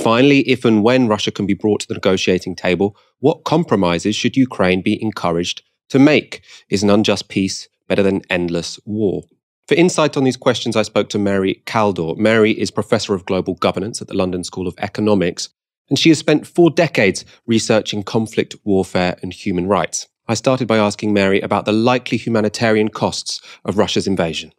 [0.03, 4.37] Finally, if and when Russia can be brought to the negotiating table, what compromises should
[4.37, 6.43] Ukraine be encouraged to make?
[6.71, 9.25] Is an unjust peace better than endless war?
[9.67, 12.17] For insight on these questions, I spoke to Mary Kaldor.
[12.17, 15.49] Mary is Professor of Global Governance at the London School of Economics,
[15.91, 20.07] and she has spent four decades researching conflict, warfare, and human rights.
[20.27, 24.53] I started by asking Mary about the likely humanitarian costs of Russia's invasion.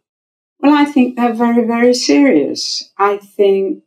[0.58, 2.92] Well, I think they're very, very serious.
[2.98, 3.84] I think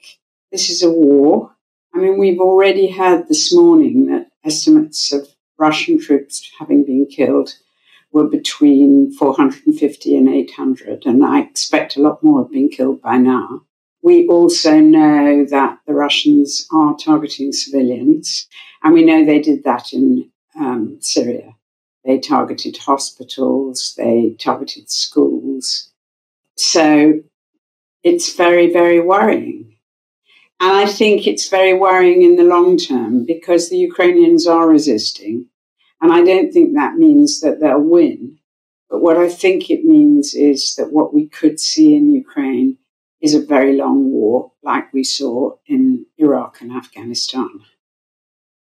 [0.51, 1.53] this is a war,
[1.95, 5.27] I mean, we've already heard this morning that estimates of
[5.59, 7.53] Russian troops having been killed
[8.13, 13.17] were between 450 and 800, and I expect a lot more have been killed by
[13.17, 13.63] now.
[14.03, 18.47] We also know that the Russians are targeting civilians,
[18.83, 21.55] and we know they did that in um, Syria.
[22.05, 25.89] They targeted hospitals, they targeted schools.
[26.55, 27.21] So
[28.03, 29.77] it's very, very worrying.
[30.59, 35.47] And I think it's very worrying in the long term because the Ukrainians are resisting.
[36.03, 38.37] And I don't think that means that they'll win.
[38.89, 42.77] But what I think it means is that what we could see in Ukraine
[43.21, 47.47] is a very long war, like we saw in Iraq and Afghanistan.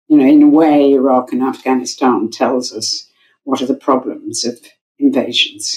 [0.07, 3.11] You know, in a way, Iraq and Afghanistan tells us
[3.43, 4.57] what are the problems of
[4.97, 5.75] invasions.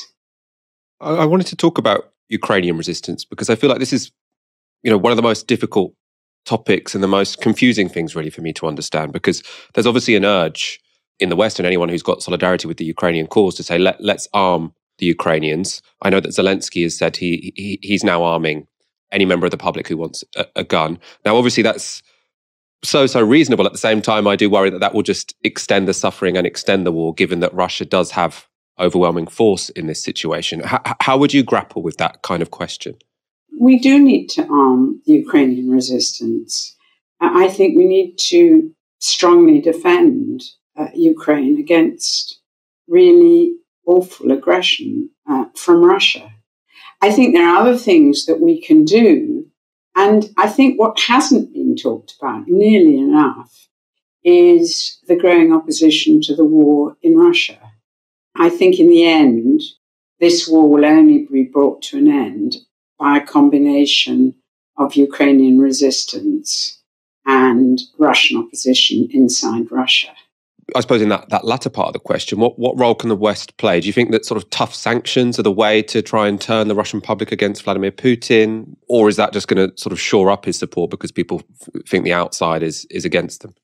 [1.00, 4.12] I wanted to talk about Ukrainian resistance because I feel like this is,
[4.84, 5.92] you know, one of the most difficult
[6.46, 9.42] topics and the most confusing things really for me to understand because
[9.74, 10.80] there's obviously an urge
[11.20, 14.00] in the West and anyone who's got solidarity with the Ukrainian cause to say let
[14.00, 15.82] let's arm the Ukrainians.
[16.02, 18.66] I know that Zelensky has said he, he he's now arming
[19.10, 20.98] any member of the public who wants a, a gun.
[21.24, 22.02] Now, obviously, that's
[22.82, 23.66] so so reasonable.
[23.66, 26.46] At the same time, I do worry that that will just extend the suffering and
[26.46, 28.46] extend the war, given that Russia does have
[28.78, 30.62] overwhelming force in this situation.
[30.64, 32.96] H- how would you grapple with that kind of question?
[33.60, 36.76] We do need to arm the Ukrainian resistance.
[37.20, 40.42] I think we need to strongly defend
[40.78, 42.40] uh, Ukraine against
[42.86, 43.54] really
[43.86, 46.30] awful aggression uh, from Russia.
[47.00, 49.46] I think there are other things that we can do.
[49.96, 53.68] And I think what hasn't been talked about nearly enough
[54.22, 57.58] is the growing opposition to the war in Russia.
[58.36, 59.62] I think in the end,
[60.20, 62.56] this war will only be brought to an end
[62.98, 64.34] by a combination
[64.76, 66.80] of Ukrainian resistance
[67.26, 70.12] and Russian opposition inside Russia.
[70.76, 73.16] I suppose in that, that latter part of the question, what, what role can the
[73.16, 73.80] West play?
[73.80, 76.68] Do you think that sort of tough sanctions are the way to try and turn
[76.68, 78.76] the Russian public against Vladimir Putin?
[78.88, 81.42] Or is that just going to sort of shore up his support because people
[81.86, 83.54] think the outside is, is against them?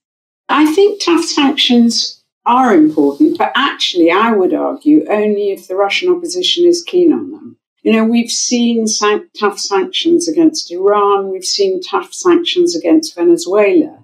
[0.49, 6.11] I think tough sanctions are important, but actually, I would argue only if the Russian
[6.11, 7.57] opposition is keen on them.
[7.83, 14.04] You know, we've seen san- tough sanctions against Iran, we've seen tough sanctions against Venezuela.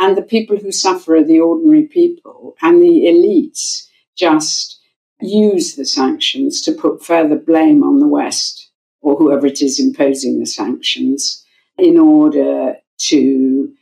[0.00, 3.86] And the people who suffer are the ordinary people, and the elites
[4.16, 4.80] just
[5.20, 8.70] use the sanctions to put further blame on the West
[9.02, 11.44] or whoever it is imposing the sanctions
[11.78, 13.72] in order to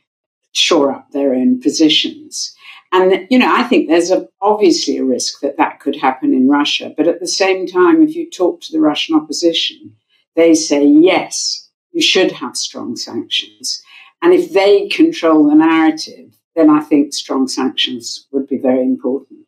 [0.51, 2.53] shore up their own positions.
[2.91, 6.49] And, you know, I think there's a, obviously a risk that that could happen in
[6.49, 6.93] Russia.
[6.97, 9.95] But at the same time, if you talk to the Russian opposition,
[10.35, 13.81] they say, yes, you should have strong sanctions.
[14.21, 19.39] And if they control the narrative, then I think strong sanctions would be very important.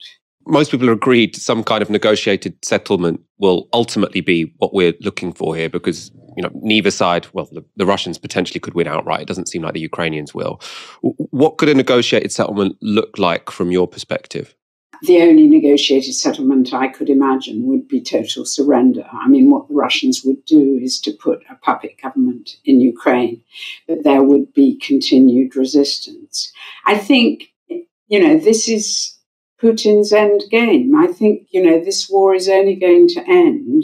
[0.47, 5.33] Most people are agreed some kind of negotiated settlement will ultimately be what we're looking
[5.33, 9.21] for here because you know neither side well the, the, russians potentially could win outright.
[9.21, 10.59] It doesn't seem like the ukrainians will.
[11.01, 14.55] What could a negotiated settlement look like from your perspective
[15.01, 19.05] the only negotiated settlement I could imagine would be total surrender.
[19.11, 23.41] I mean, what the Russians would do is to put a puppet government in Ukraine,
[23.87, 26.51] but there would be continued resistance.
[26.85, 29.17] I think, you know, this is
[29.61, 30.95] Putin's end game.
[30.95, 33.83] I think, you know, this war is only going to end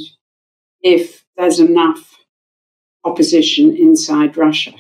[0.81, 2.17] if there's enough
[3.03, 4.73] opposition inside Russia.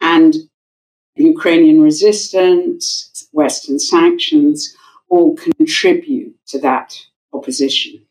[0.00, 0.34] And
[1.16, 4.74] Ukrainian resistance, Western sanctions,
[5.08, 6.96] all contribute to that
[7.32, 8.04] opposition.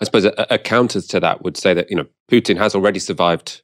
[0.00, 2.98] I suppose a, a counter to that would say that you know Putin has already
[2.98, 3.62] survived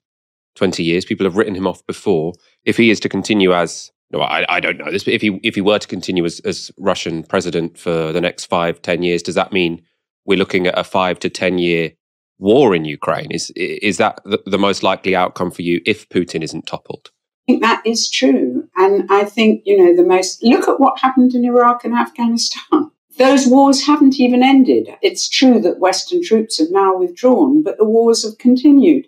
[0.54, 1.04] twenty years.
[1.04, 2.34] People have written him off before.
[2.64, 5.38] If he is to continue as no, I, I don't know this, but if he
[5.42, 9.22] if he were to continue as, as Russian president for the next five, ten years,
[9.22, 9.82] does that mean
[10.24, 11.92] we're looking at a five to ten year
[12.38, 13.30] war in Ukraine?
[13.30, 17.10] Is is that the, the most likely outcome for you if Putin isn't toppled?
[17.48, 18.68] I think that is true.
[18.76, 22.90] And I think, you know, the most look at what happened in Iraq and Afghanistan.
[23.18, 24.90] Those wars haven't even ended.
[25.00, 29.06] It's true that Western troops have now withdrawn, but the wars have continued.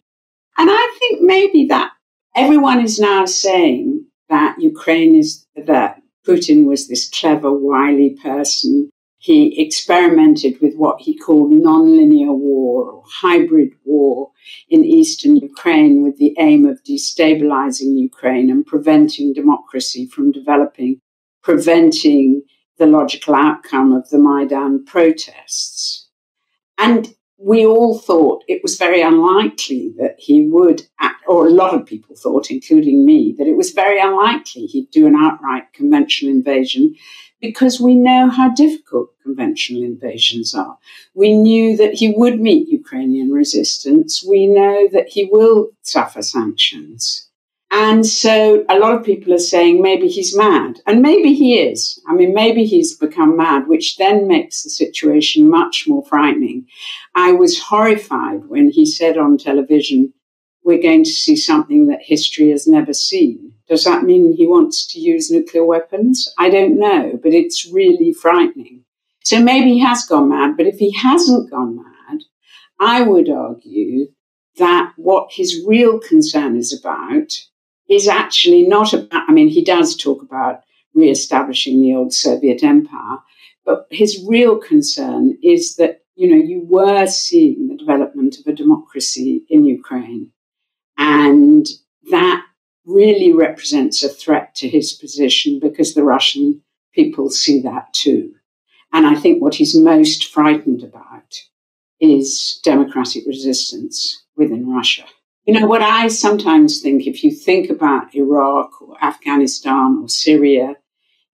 [0.56, 1.92] And I think maybe that
[2.34, 8.90] everyone is now saying that Ukraine is that Putin was this clever, wily person
[9.22, 14.30] he experimented with what he called nonlinear war or hybrid war
[14.70, 21.02] in eastern Ukraine with the aim of destabilizing Ukraine and preventing democracy from developing,
[21.42, 22.42] preventing
[22.78, 26.08] the logical outcome of the Maidan protests.
[26.78, 31.74] And we all thought it was very unlikely that he would, act, or a lot
[31.74, 36.32] of people thought, including me, that it was very unlikely he'd do an outright conventional
[36.32, 36.94] invasion
[37.40, 40.76] because we know how difficult conventional invasions are.
[41.14, 44.24] We knew that he would meet Ukrainian resistance.
[44.24, 47.30] We know that he will suffer sanctions.
[47.72, 50.80] And so a lot of people are saying maybe he's mad.
[50.86, 52.00] And maybe he is.
[52.08, 56.66] I mean, maybe he's become mad, which then makes the situation much more frightening.
[57.14, 60.12] I was horrified when he said on television,
[60.64, 63.52] we're going to see something that history has never seen.
[63.68, 66.32] Does that mean he wants to use nuclear weapons?
[66.38, 68.84] I don't know, but it's really frightening.
[69.24, 72.20] So maybe he has gone mad, but if he hasn't gone mad,
[72.80, 74.08] I would argue
[74.56, 77.32] that what his real concern is about
[77.88, 80.60] is actually not about, I mean, he does talk about
[80.94, 83.18] re-establishing the old Soviet empire,
[83.64, 88.56] but his real concern is that, you know, you were seeing the development of a
[88.56, 90.32] democracy in Ukraine.
[91.00, 91.66] And
[92.10, 92.44] that
[92.84, 96.60] really represents a threat to his position because the Russian
[96.94, 98.34] people see that too.
[98.92, 101.40] And I think what he's most frightened about
[102.00, 105.04] is democratic resistance within Russia.
[105.46, 110.76] You know, what I sometimes think, if you think about Iraq or Afghanistan or Syria,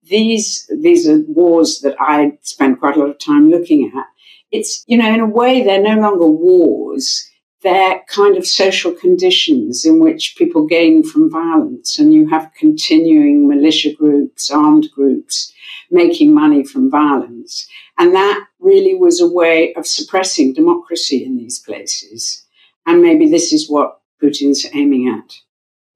[0.03, 4.05] these, these are wars that I spend quite a lot of time looking at.
[4.49, 7.29] It's, you know, in a way, they're no longer wars.
[7.63, 13.47] They're kind of social conditions in which people gain from violence, and you have continuing
[13.47, 15.51] militia groups, armed groups
[15.89, 17.67] making money from violence.
[17.97, 22.45] And that really was a way of suppressing democracy in these places.
[22.85, 25.35] And maybe this is what Putin's aiming at.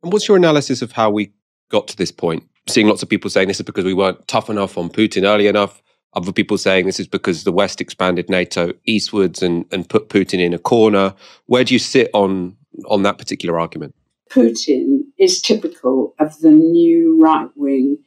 [0.04, 1.32] And what's your analysis of how we
[1.70, 2.44] got to this point?
[2.68, 5.48] Seeing lots of people saying this is because we weren't tough enough on Putin early
[5.48, 5.82] enough.
[6.14, 10.40] Other people saying this is because the West expanded NATO eastwards and, and put Putin
[10.40, 11.14] in a corner.
[11.46, 12.58] Where do you sit on
[12.88, 13.96] on that particular argument?
[14.30, 17.98] Putin is typical of the new right wing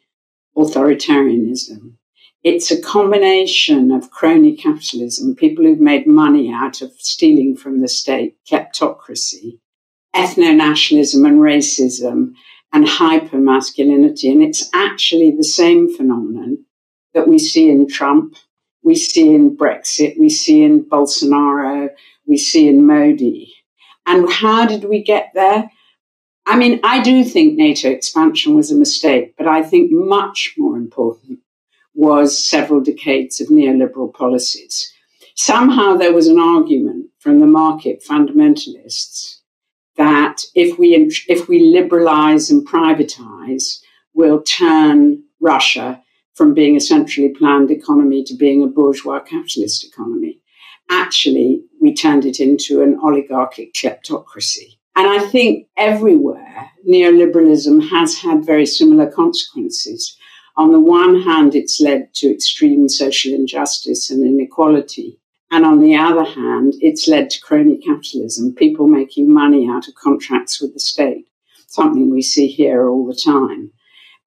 [0.57, 1.95] authoritarianism.
[2.43, 7.89] It's a combination of crony capitalism, people who've made money out of stealing from the
[7.89, 9.59] state, kleptocracy,
[10.15, 12.33] ethno nationalism and racism,
[12.73, 14.31] and hyper masculinity.
[14.31, 16.65] And it's actually the same phenomenon
[17.15, 18.37] that we see in Trump,
[18.83, 21.89] we see in Brexit, we see in Bolsonaro,
[22.27, 23.55] we see in Modi.
[24.07, 25.71] And how did we get there?
[26.47, 30.77] I mean, I do think NATO expansion was a mistake, but I think much more
[30.77, 31.39] important
[31.95, 34.93] was several decades of neoliberal policies.
[35.37, 39.39] Somehow there was an argument from the market fundamentalists
[39.97, 40.95] that if we
[41.29, 43.81] if we liberalize and privatize,
[44.12, 46.04] we'll turn Russia
[46.35, 50.41] from being a centrally planned economy to being a bourgeois capitalist economy.
[50.91, 54.78] Actually, we turned it into an oligarchic kleptocracy.
[54.97, 60.16] And I think everywhere neoliberalism has had very similar consequences.
[60.57, 65.18] On the one hand, it's led to extreme social injustice and inequality.
[65.51, 69.95] And on the other hand, it's led to crony capitalism, people making money out of
[69.95, 71.26] contracts with the state,
[71.66, 73.72] something we see here all the time.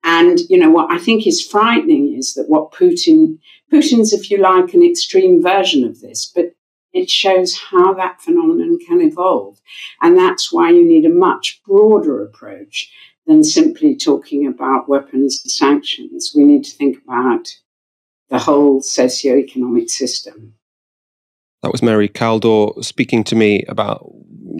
[0.10, 3.40] And, you know, what I think is frightening is that what Putin,
[3.72, 6.56] Putin's, if you like, an extreme version of this, but
[6.94, 9.60] it shows how that phenomenon can evolve.
[10.02, 12.90] And that's why you need a much broader approach
[13.26, 16.32] than simply talking about weapons and sanctions.
[16.34, 17.50] We need to think about
[18.30, 20.54] the whole socio-economic system.
[21.64, 24.10] That was Mary Kaldor speaking to me about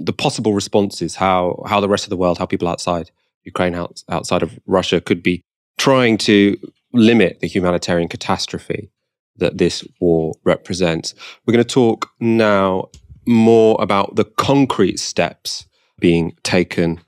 [0.04, 3.12] the possible responses, how, how the rest of the world, how people outside
[3.48, 5.42] Ukraine, out, outside of Russia, could be
[5.78, 6.58] trying to
[6.94, 8.92] limit the humanitarian catastrophe
[9.38, 11.16] that this war represents.
[11.46, 12.90] We're going to talk now
[13.26, 15.66] more about the concrete steps
[16.00, 17.00] being taken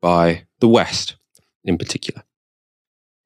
[0.00, 1.16] by the West
[1.64, 2.22] in particular.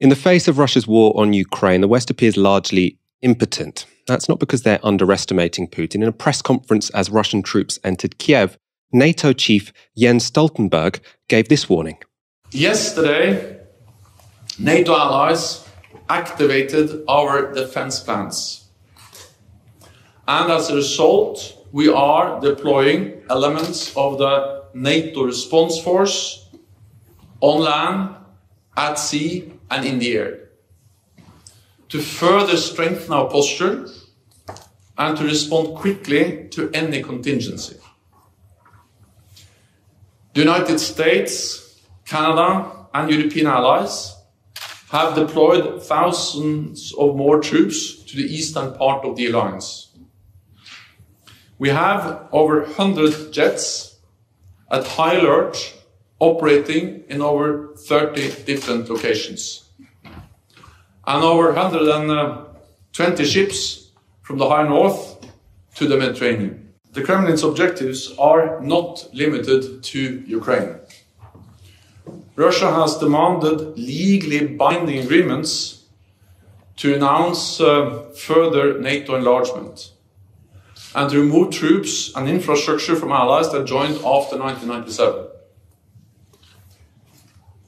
[0.00, 3.84] In the face of Russia's war on Ukraine, the West appears largely impotent.
[4.06, 5.96] That's not because they're underestimating Putin.
[5.96, 8.56] In a press conference as Russian troops entered Kiev,
[8.92, 11.98] NATO chief Jens Stoltenberg gave this warning.
[12.51, 13.61] Yesterday,
[14.59, 15.68] NATO allies
[16.09, 18.68] activated our defense plans.
[20.26, 26.49] And as a result, we are deploying elements of the NATO response force
[27.40, 28.16] on land,
[28.76, 30.49] at sea, and in the air
[31.88, 33.86] to further strengthen our posture
[34.96, 37.76] and to respond quickly to any contingency.
[40.34, 41.67] The United States,
[42.09, 44.16] Canada, and European allies
[44.90, 49.88] have deployed thousands of more troops to the eastern part of the alliance.
[51.59, 53.98] We have over 100 jets
[54.70, 55.56] at high alert
[56.18, 59.68] operating in over 30 different locations
[61.06, 63.90] and over 120 uh, ships
[64.22, 65.16] from the high north
[65.74, 66.72] to the Mediterranean.
[66.92, 70.78] The Kremlin's objectives are not limited to Ukraine.
[72.39, 75.86] Russia has demanded legally binding agreements
[76.76, 79.91] to announce uh, further NATO enlargement
[80.95, 85.26] and to remove troops and infrastructure from allies that joined after 1997.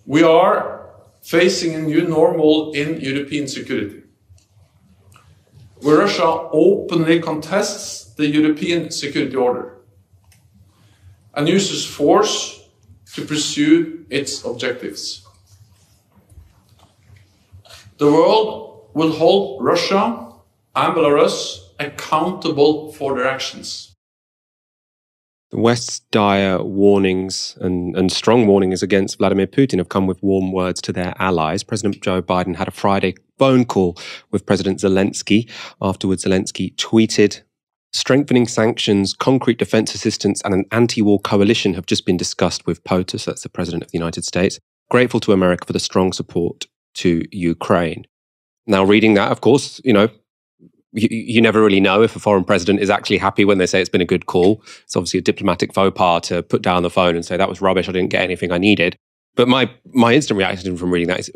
[0.06, 0.88] We are
[1.20, 4.04] facing a new normal in European security,
[5.80, 9.78] where Russia openly contests the European security order
[11.34, 12.60] and uses force
[13.14, 15.26] to pursue its objectives.
[17.98, 20.32] The world will hold Russia
[20.74, 23.94] and Belarus accountable for their actions.
[25.50, 30.52] The West's dire warnings and, and strong warnings against Vladimir Putin have come with warm
[30.52, 31.64] words to their allies.
[31.64, 33.98] President Joe Biden had a Friday phone call
[34.30, 35.50] with President Zelensky.
[35.82, 37.42] Afterwards, Zelensky tweeted
[37.92, 42.84] Strengthening sanctions, concrete defense assistance, and an anti war coalition have just been discussed with
[42.84, 44.60] POTUS, that's the President of the United States.
[44.90, 48.06] Grateful to America for the strong support to Ukraine.
[48.66, 50.08] Now, reading that, of course, you know,
[50.92, 53.80] you, you, never really know if a foreign president is actually happy when they say
[53.80, 54.62] it's been a good call.
[54.84, 57.60] It's obviously a diplomatic faux pas to put down the phone and say that was
[57.60, 57.88] rubbish.
[57.88, 58.96] I didn't get anything I needed.
[59.36, 61.30] But my my instant reaction from reading that is,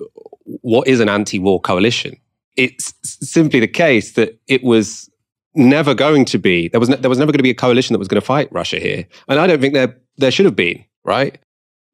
[0.44, 2.16] what is an anti-war coalition?
[2.57, 5.09] It's simply the case that it was
[5.55, 7.94] never going to be there was ne- there was never going to be a coalition
[7.94, 10.57] that was going to fight Russia here, and I don't think there there should have
[10.57, 10.84] been.
[11.05, 11.38] Right.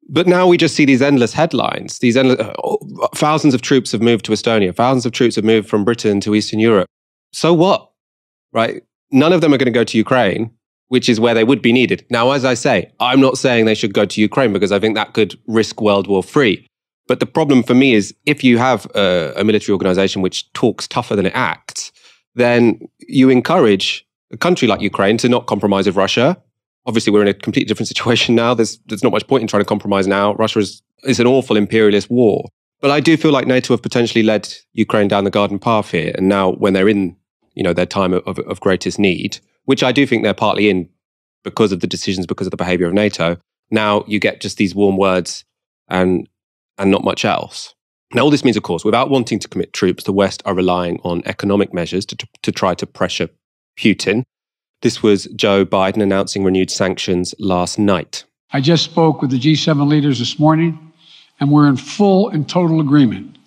[0.09, 1.99] But now we just see these endless headlines.
[1.99, 4.75] These endless, uh, thousands of troops have moved to Estonia.
[4.75, 6.89] Thousands of troops have moved from Britain to Eastern Europe
[7.31, 7.91] so what?
[8.53, 8.83] Right?
[9.11, 10.51] None of them are going to go to Ukraine,
[10.89, 12.05] which is where they would be needed.
[12.09, 14.95] Now, as I say, I'm not saying they should go to Ukraine because I think
[14.95, 16.65] that could risk World War III.
[17.07, 20.87] But the problem for me is if you have a, a military organization which talks
[20.87, 21.91] tougher than it acts,
[22.35, 26.41] then you encourage a country like Ukraine to not compromise with Russia.
[26.85, 28.53] Obviously, we're in a completely different situation now.
[28.53, 30.33] There's, there's not much point in trying to compromise now.
[30.35, 32.45] Russia is, is an awful imperialist war.
[32.79, 36.13] But I do feel like NATO have potentially led Ukraine down the garden path here.
[36.15, 37.15] And now, when they're in
[37.53, 40.89] you know, their time of, of greatest need, which I do think they're partly in
[41.43, 43.37] because of the decisions, because of the behavior of NATO.
[43.69, 45.45] Now you get just these warm words
[45.87, 46.27] and
[46.77, 47.73] and not much else.
[48.13, 50.99] Now, all this means, of course, without wanting to commit troops, the West are relying
[51.03, 53.29] on economic measures to, to try to pressure
[53.77, 54.23] Putin.
[54.81, 58.25] This was Joe Biden announcing renewed sanctions last night.
[58.51, 60.91] I just spoke with the G7 leaders this morning,
[61.39, 63.37] and we're in full and total agreement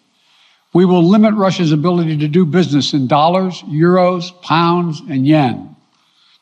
[0.75, 5.75] we will limit Russia's ability to do business in dollars, euros, pounds, and yen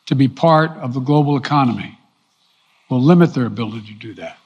[0.07, 1.97] to be part of the global economy.
[2.89, 4.37] We'll limit their ability to do that.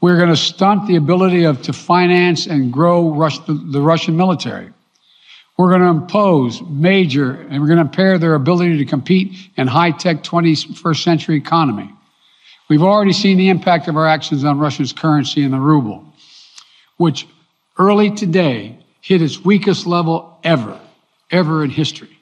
[0.00, 4.70] We're going to stunt the ability of to finance and grow Rus- the, Russian military.
[5.56, 9.66] We're going to impose major, and we're going to impair their ability to compete in
[9.66, 11.90] high-tech 21st century economy.
[12.68, 16.04] We've already seen the impact of our actions on Russia's currency and the ruble,
[16.98, 17.26] which
[17.78, 20.78] early today hit its weakest level ever,
[21.30, 22.18] ever in history.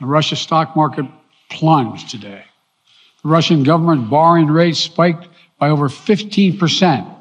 [0.00, 1.06] The Russia stock market
[1.48, 2.44] plunged today.
[3.22, 5.28] The Russian government borrowing rate spiked
[5.58, 7.16] by over 15%.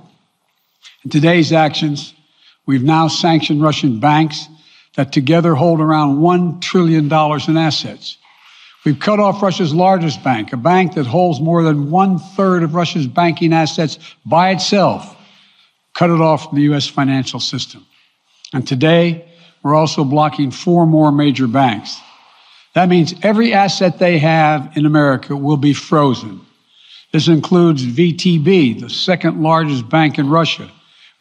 [1.04, 2.14] In today's actions,
[2.66, 4.48] we've now sanctioned Russian banks
[4.96, 8.18] that together hold around $1 trillion in assets.
[8.86, 12.76] We've cut off Russia's largest bank, a bank that holds more than one third of
[12.76, 15.16] Russia's banking assets by itself,
[15.94, 16.88] cut it off from the U.S.
[16.88, 17.86] financial system.
[18.54, 19.26] And today,
[19.64, 22.00] we're also blocking four more major banks.
[22.76, 26.42] That means every asset they have in America will be frozen.
[27.16, 30.70] This includes VTB, the second largest bank in Russia,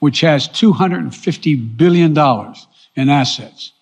[0.00, 2.10] which has $250 billion
[2.96, 3.72] in assets.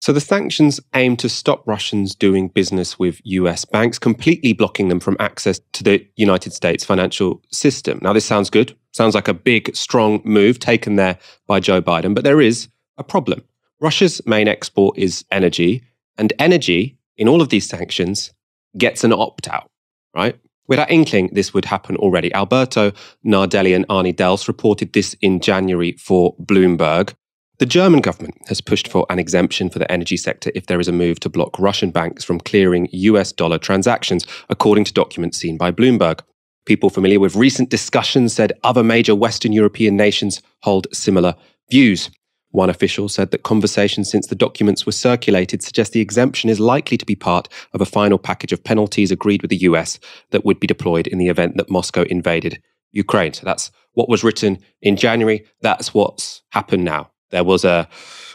[0.00, 5.00] So the sanctions aim to stop Russians doing business with US banks, completely blocking them
[5.00, 7.98] from access to the United States financial system.
[8.00, 8.74] Now, this sounds good.
[8.92, 13.04] Sounds like a big, strong move taken there by Joe Biden, but there is a
[13.04, 13.44] problem.
[13.80, 15.84] Russia's main export is energy,
[16.16, 18.32] and energy in all of these sanctions
[18.78, 19.68] gets an opt out,
[20.16, 20.38] right?
[20.70, 22.32] Without inkling this would happen already.
[22.32, 22.92] Alberto
[23.26, 27.12] Nardelli and Arnie Delfs reported this in January for Bloomberg.
[27.58, 30.86] The German government has pushed for an exemption for the energy sector if there is
[30.86, 35.58] a move to block Russian banks from clearing US dollar transactions, according to documents seen
[35.58, 36.20] by Bloomberg.
[36.66, 41.34] People familiar with recent discussions said other major Western European nations hold similar
[41.68, 42.10] views.
[42.52, 46.96] One official said that conversations since the documents were circulated suggest the exemption is likely
[46.96, 50.58] to be part of a final package of penalties agreed with the US that would
[50.58, 52.60] be deployed in the event that Moscow invaded
[52.92, 53.32] Ukraine.
[53.32, 55.46] So that's what was written in January.
[55.62, 57.10] That's what's happened now.
[57.30, 57.88] There was a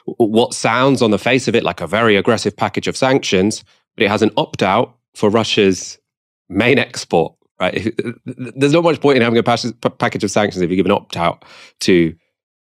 [0.05, 3.63] what sounds on the face of it like a very aggressive package of sanctions,
[3.95, 5.97] but it has an opt out for Russia's
[6.47, 7.34] main export.
[7.59, 7.93] Right?
[8.26, 11.18] There's not much point in having a package of sanctions if you give an opt
[11.18, 11.43] out
[11.82, 12.16] to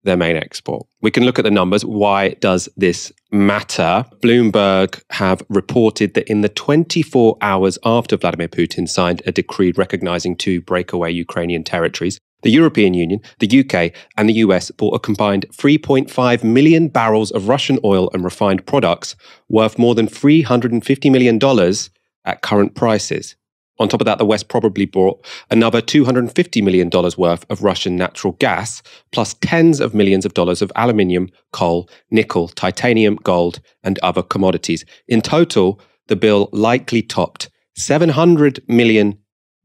[0.06, 0.88] their main export.
[1.01, 1.84] We can look at the numbers.
[1.84, 4.06] Why does this matter?
[4.22, 10.36] Bloomberg have reported that in the 24 hours after Vladimir Putin signed a decree recognizing
[10.36, 15.47] two breakaway Ukrainian territories, the European Union, the UK, and the US bought a combined
[15.51, 19.16] 3.5 million barrels of Russian oil and refined products
[19.49, 21.39] worth more than $350 million
[22.24, 23.36] at current prices.
[23.78, 28.34] On top of that, the West probably bought another $250 million worth of Russian natural
[28.34, 34.24] gas, plus tens of millions of dollars of aluminium, coal, nickel, titanium, gold, and other
[34.24, 34.86] commodities.
[35.08, 39.20] In total, the bill likely topped $700 million.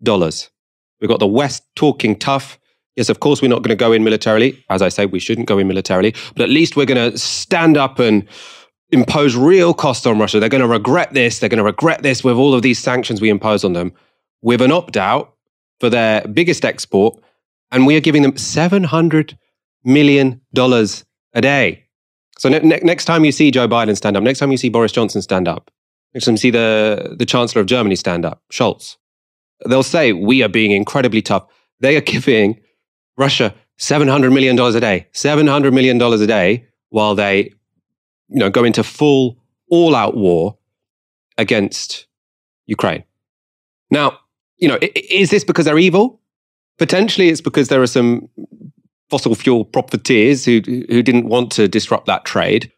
[0.05, 2.59] We've got the West talking tough.
[2.97, 4.63] Yes, of course, we're not going to go in militarily.
[4.69, 7.77] As I say, we shouldn't go in militarily, but at least we're going to stand
[7.77, 8.27] up and
[8.93, 10.41] impose real cost on Russia.
[10.41, 11.39] They're going to regret this.
[11.39, 13.93] They're going to regret this with all of these sanctions we impose on them
[14.43, 15.35] with an opt out
[15.79, 17.21] for their biggest export.
[17.71, 19.37] And we are giving them $700
[19.85, 21.85] million a day.
[22.39, 24.69] So ne- ne- next time you see Joe Biden stand up, next time you see
[24.69, 25.71] Boris Johnson stand up,
[26.15, 28.97] next time you see the, the Chancellor of Germany stand up, Scholz,
[29.69, 31.47] they'll say, We are being incredibly tough.
[31.81, 32.61] They are giving
[33.17, 37.53] Russia $700 million a day, $700 million a day while they
[38.31, 39.37] you know, go into full
[39.71, 40.57] all out war
[41.39, 42.07] against
[42.67, 43.05] Ukraine.
[43.91, 44.19] Now,
[44.59, 46.21] you know, is this because they're evil?
[46.79, 48.29] Potentially it's because there are some
[49.11, 52.71] fossil fuel profiteers who, who didn't want to disrupt that trade.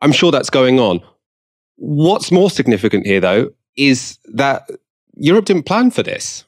[0.00, 1.00] I'm sure that's going on.
[1.76, 4.70] What's more significant here, though, is that
[5.16, 6.44] Europe didn't plan for this.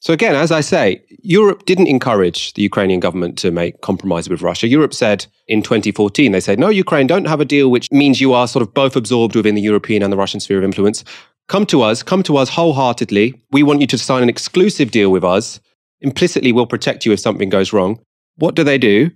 [0.00, 4.40] So again, as I say, Europe didn't encourage the Ukrainian government to make compromises with
[4.40, 4.66] Russia.
[4.66, 8.32] Europe said in 2014, they said, no, Ukraine, don't have a deal which means you
[8.32, 11.04] are sort of both absorbed within the European and the Russian sphere of influence.
[11.48, 13.34] Come to us, come to us wholeheartedly.
[13.50, 15.60] We want you to sign an exclusive deal with us.
[16.00, 18.00] Implicitly, we'll protect you if something goes wrong.
[18.36, 19.10] What do they do?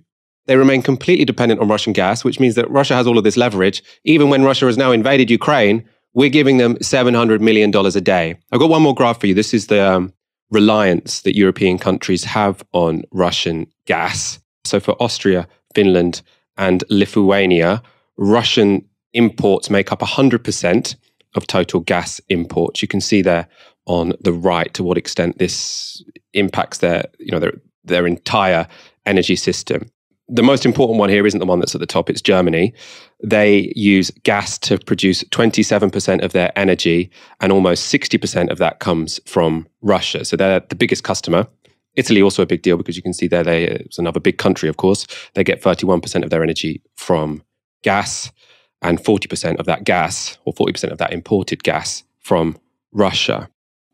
[0.45, 3.37] They remain completely dependent on Russian gas, which means that Russia has all of this
[3.37, 3.81] leverage.
[4.03, 5.83] Even when Russia has now invaded Ukraine,
[6.13, 8.37] we're giving them $700 million a day.
[8.51, 9.33] I've got one more graph for you.
[9.33, 10.13] This is the um,
[10.51, 14.39] reliance that European countries have on Russian gas.
[14.63, 16.21] So for Austria, Finland,
[16.57, 17.81] and Lithuania,
[18.17, 20.95] Russian imports make up 100%
[21.35, 22.81] of total gas imports.
[22.81, 23.47] You can see there
[23.85, 28.67] on the right to what extent this impacts their, you know, their, their entire
[29.05, 29.89] energy system
[30.27, 32.73] the most important one here isn't the one that's at the top, it's Germany.
[33.23, 37.11] They use gas to produce 27% of their energy,
[37.41, 40.25] and almost 60% of that comes from Russia.
[40.25, 41.47] So they're the biggest customer.
[41.95, 44.67] Italy also a big deal because you can see there they it's another big country,
[44.67, 45.05] of course.
[45.33, 47.43] They get 31% of their energy from
[47.83, 48.31] gas,
[48.81, 52.57] and 40% of that gas, or 40% of that imported gas from
[52.91, 53.49] Russia.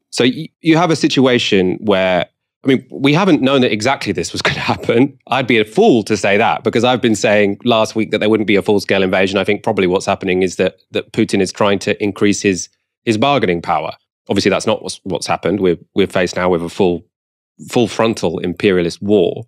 [0.10, 2.26] So you have a situation where
[2.64, 5.18] I mean, we haven't known that exactly this was going to happen.
[5.28, 8.30] I'd be a fool to say that because I've been saying last week that there
[8.30, 9.38] wouldn't be a full scale invasion.
[9.38, 12.70] I think probably what's happening is that that Putin is trying to increase his
[13.04, 13.92] his bargaining power.
[14.30, 15.60] Obviously, that's not what's, what's happened.
[15.60, 17.04] We're we're faced now with a full
[17.70, 19.44] full frontal imperialist war.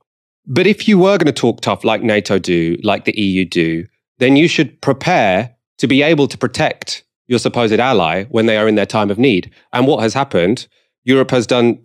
[0.46, 3.86] But if you were going to talk tough like NATO do, like the EU do,
[4.18, 8.68] then you should prepare to be able to protect your supposed ally when they are
[8.68, 9.52] in their time of need.
[9.72, 10.68] And what has happened?
[11.06, 11.80] Europe has done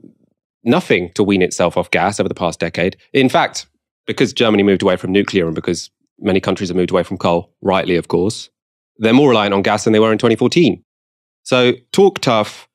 [0.65, 2.97] nothing to wean itself off gas over the past decade.
[3.13, 3.67] In fact,
[4.07, 7.55] because Germany moved away from nuclear and because many countries have moved away from coal,
[7.63, 8.51] rightly, of course,
[8.97, 10.83] they're more reliant on gas than they were in 2014.
[11.45, 12.69] So talk tough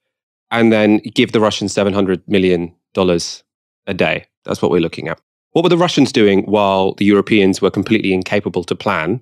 [0.51, 4.25] and then give the Russians $700 million a day.
[4.45, 5.19] That's what we're looking at.
[5.51, 9.21] What were the Russians doing while the Europeans were completely incapable to plan,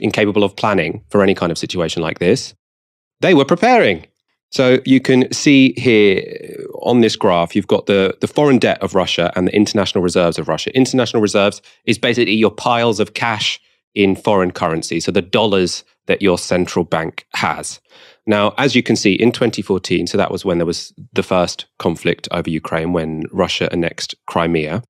[0.00, 2.54] incapable of planning for any kind of situation like this?
[3.20, 4.06] They were preparing.
[4.54, 6.22] So you can see here
[6.82, 10.38] on this graph, you've got the, the foreign debt of Russia and the international reserves
[10.38, 10.74] of Russia.
[10.76, 13.60] International reserves is basically your piles of cash
[13.96, 17.80] in foreign currency, so the dollars that your central bank has.
[18.28, 21.66] Now, as you can see, in 2014, so that was when there was the first
[21.80, 24.84] conflict over Ukraine, when Russia annexed Crimea,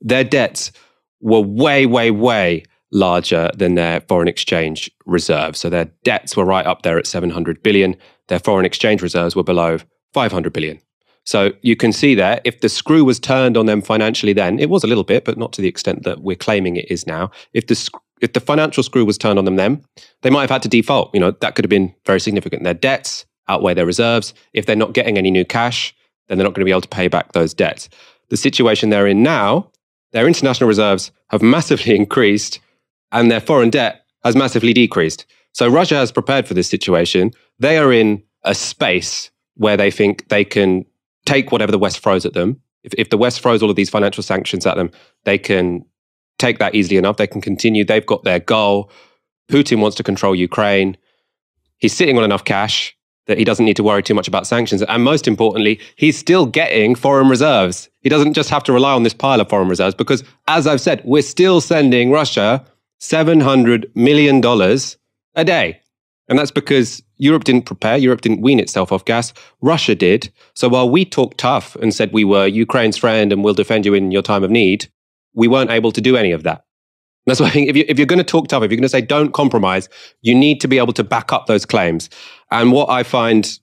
[0.00, 0.72] their debts
[1.20, 2.64] were way, way, way
[2.94, 5.58] larger than their foreign exchange reserves.
[5.58, 7.96] So their debts were right up there at 700 billion.
[8.28, 9.78] Their foreign exchange reserves were below
[10.14, 10.80] 500 billion.
[11.24, 14.70] So you can see there, if the screw was turned on them financially then, it
[14.70, 17.30] was a little bit, but not to the extent that we're claiming it is now.
[17.52, 17.90] If the
[18.20, 19.84] if the financial screw was turned on them then,
[20.22, 21.10] they might have had to default.
[21.12, 22.62] You know, that could have been very significant.
[22.62, 24.32] Their debts outweigh their reserves.
[24.52, 25.94] If they're not getting any new cash,
[26.28, 27.88] then they're not going to be able to pay back those debts.
[28.28, 29.70] The situation they're in now,
[30.12, 32.60] their international reserves have massively increased
[33.12, 35.26] and their foreign debt has massively decreased.
[35.52, 37.30] So Russia has prepared for this situation.
[37.58, 40.84] They are in a space where they think they can
[41.26, 42.60] take whatever the West throws at them.
[42.82, 44.90] If, if the West throws all of these financial sanctions at them,
[45.24, 45.84] they can
[46.38, 47.16] take that easily enough.
[47.16, 47.84] They can continue.
[47.84, 48.90] They've got their goal.
[49.48, 50.96] Putin wants to control Ukraine.
[51.78, 52.96] He's sitting on enough cash
[53.26, 54.82] that he doesn't need to worry too much about sanctions.
[54.82, 57.88] And most importantly, he's still getting foreign reserves.
[58.00, 60.80] He doesn't just have to rely on this pile of foreign reserves because, as I've
[60.80, 62.64] said, we're still sending Russia
[63.04, 64.42] $700 million
[65.34, 65.80] a day.
[66.28, 70.32] And that's because Europe didn't prepare, Europe didn't wean itself off gas, Russia did.
[70.54, 73.92] So while we talked tough and said we were Ukraine's friend and we'll defend you
[73.92, 74.88] in your time of need,
[75.34, 76.64] we weren't able to do any of that.
[77.26, 79.02] That's why if, you, if you're going to talk tough, if you're going to say
[79.02, 79.88] don't compromise,
[80.22, 82.08] you need to be able to back up those claims.
[82.50, 83.58] And what I find,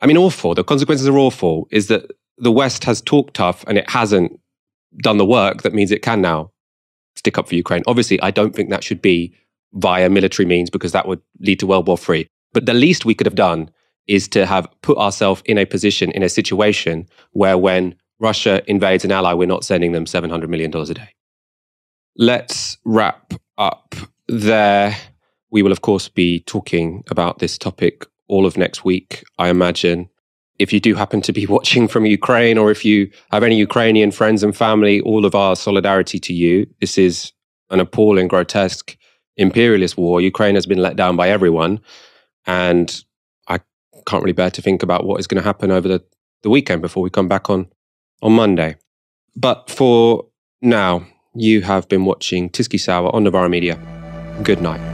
[0.00, 3.76] I mean, awful, the consequences are awful, is that the West has talked tough and
[3.76, 4.38] it hasn't
[4.98, 6.52] done the work that means it can now
[7.16, 7.82] stick up for Ukraine.
[7.86, 9.34] Obviously, I don't think that should be
[9.74, 12.26] via military means because that would lead to World War III.
[12.52, 13.70] But the least we could have done
[14.06, 19.04] is to have put ourselves in a position, in a situation where when Russia invades
[19.04, 21.08] an ally, we're not sending them $700 million a day.
[22.16, 23.94] Let's wrap up
[24.28, 24.96] there.
[25.50, 30.08] We will, of course, be talking about this topic all of next week, I imagine.
[30.58, 34.10] If you do happen to be watching from Ukraine, or if you have any Ukrainian
[34.10, 36.66] friends and family, all of our solidarity to you.
[36.80, 37.32] This is
[37.70, 38.96] an appalling, grotesque
[39.36, 40.20] imperialist war.
[40.20, 41.80] Ukraine has been let down by everyone.
[42.46, 43.04] And
[43.48, 43.60] I
[44.06, 46.04] can't really bear to think about what is going to happen over the,
[46.42, 47.68] the weekend before we come back on,
[48.22, 48.76] on Monday.
[49.36, 50.26] But for
[50.62, 53.78] now, you have been watching Tysky Sour on Novara Media.
[54.42, 54.93] Good night.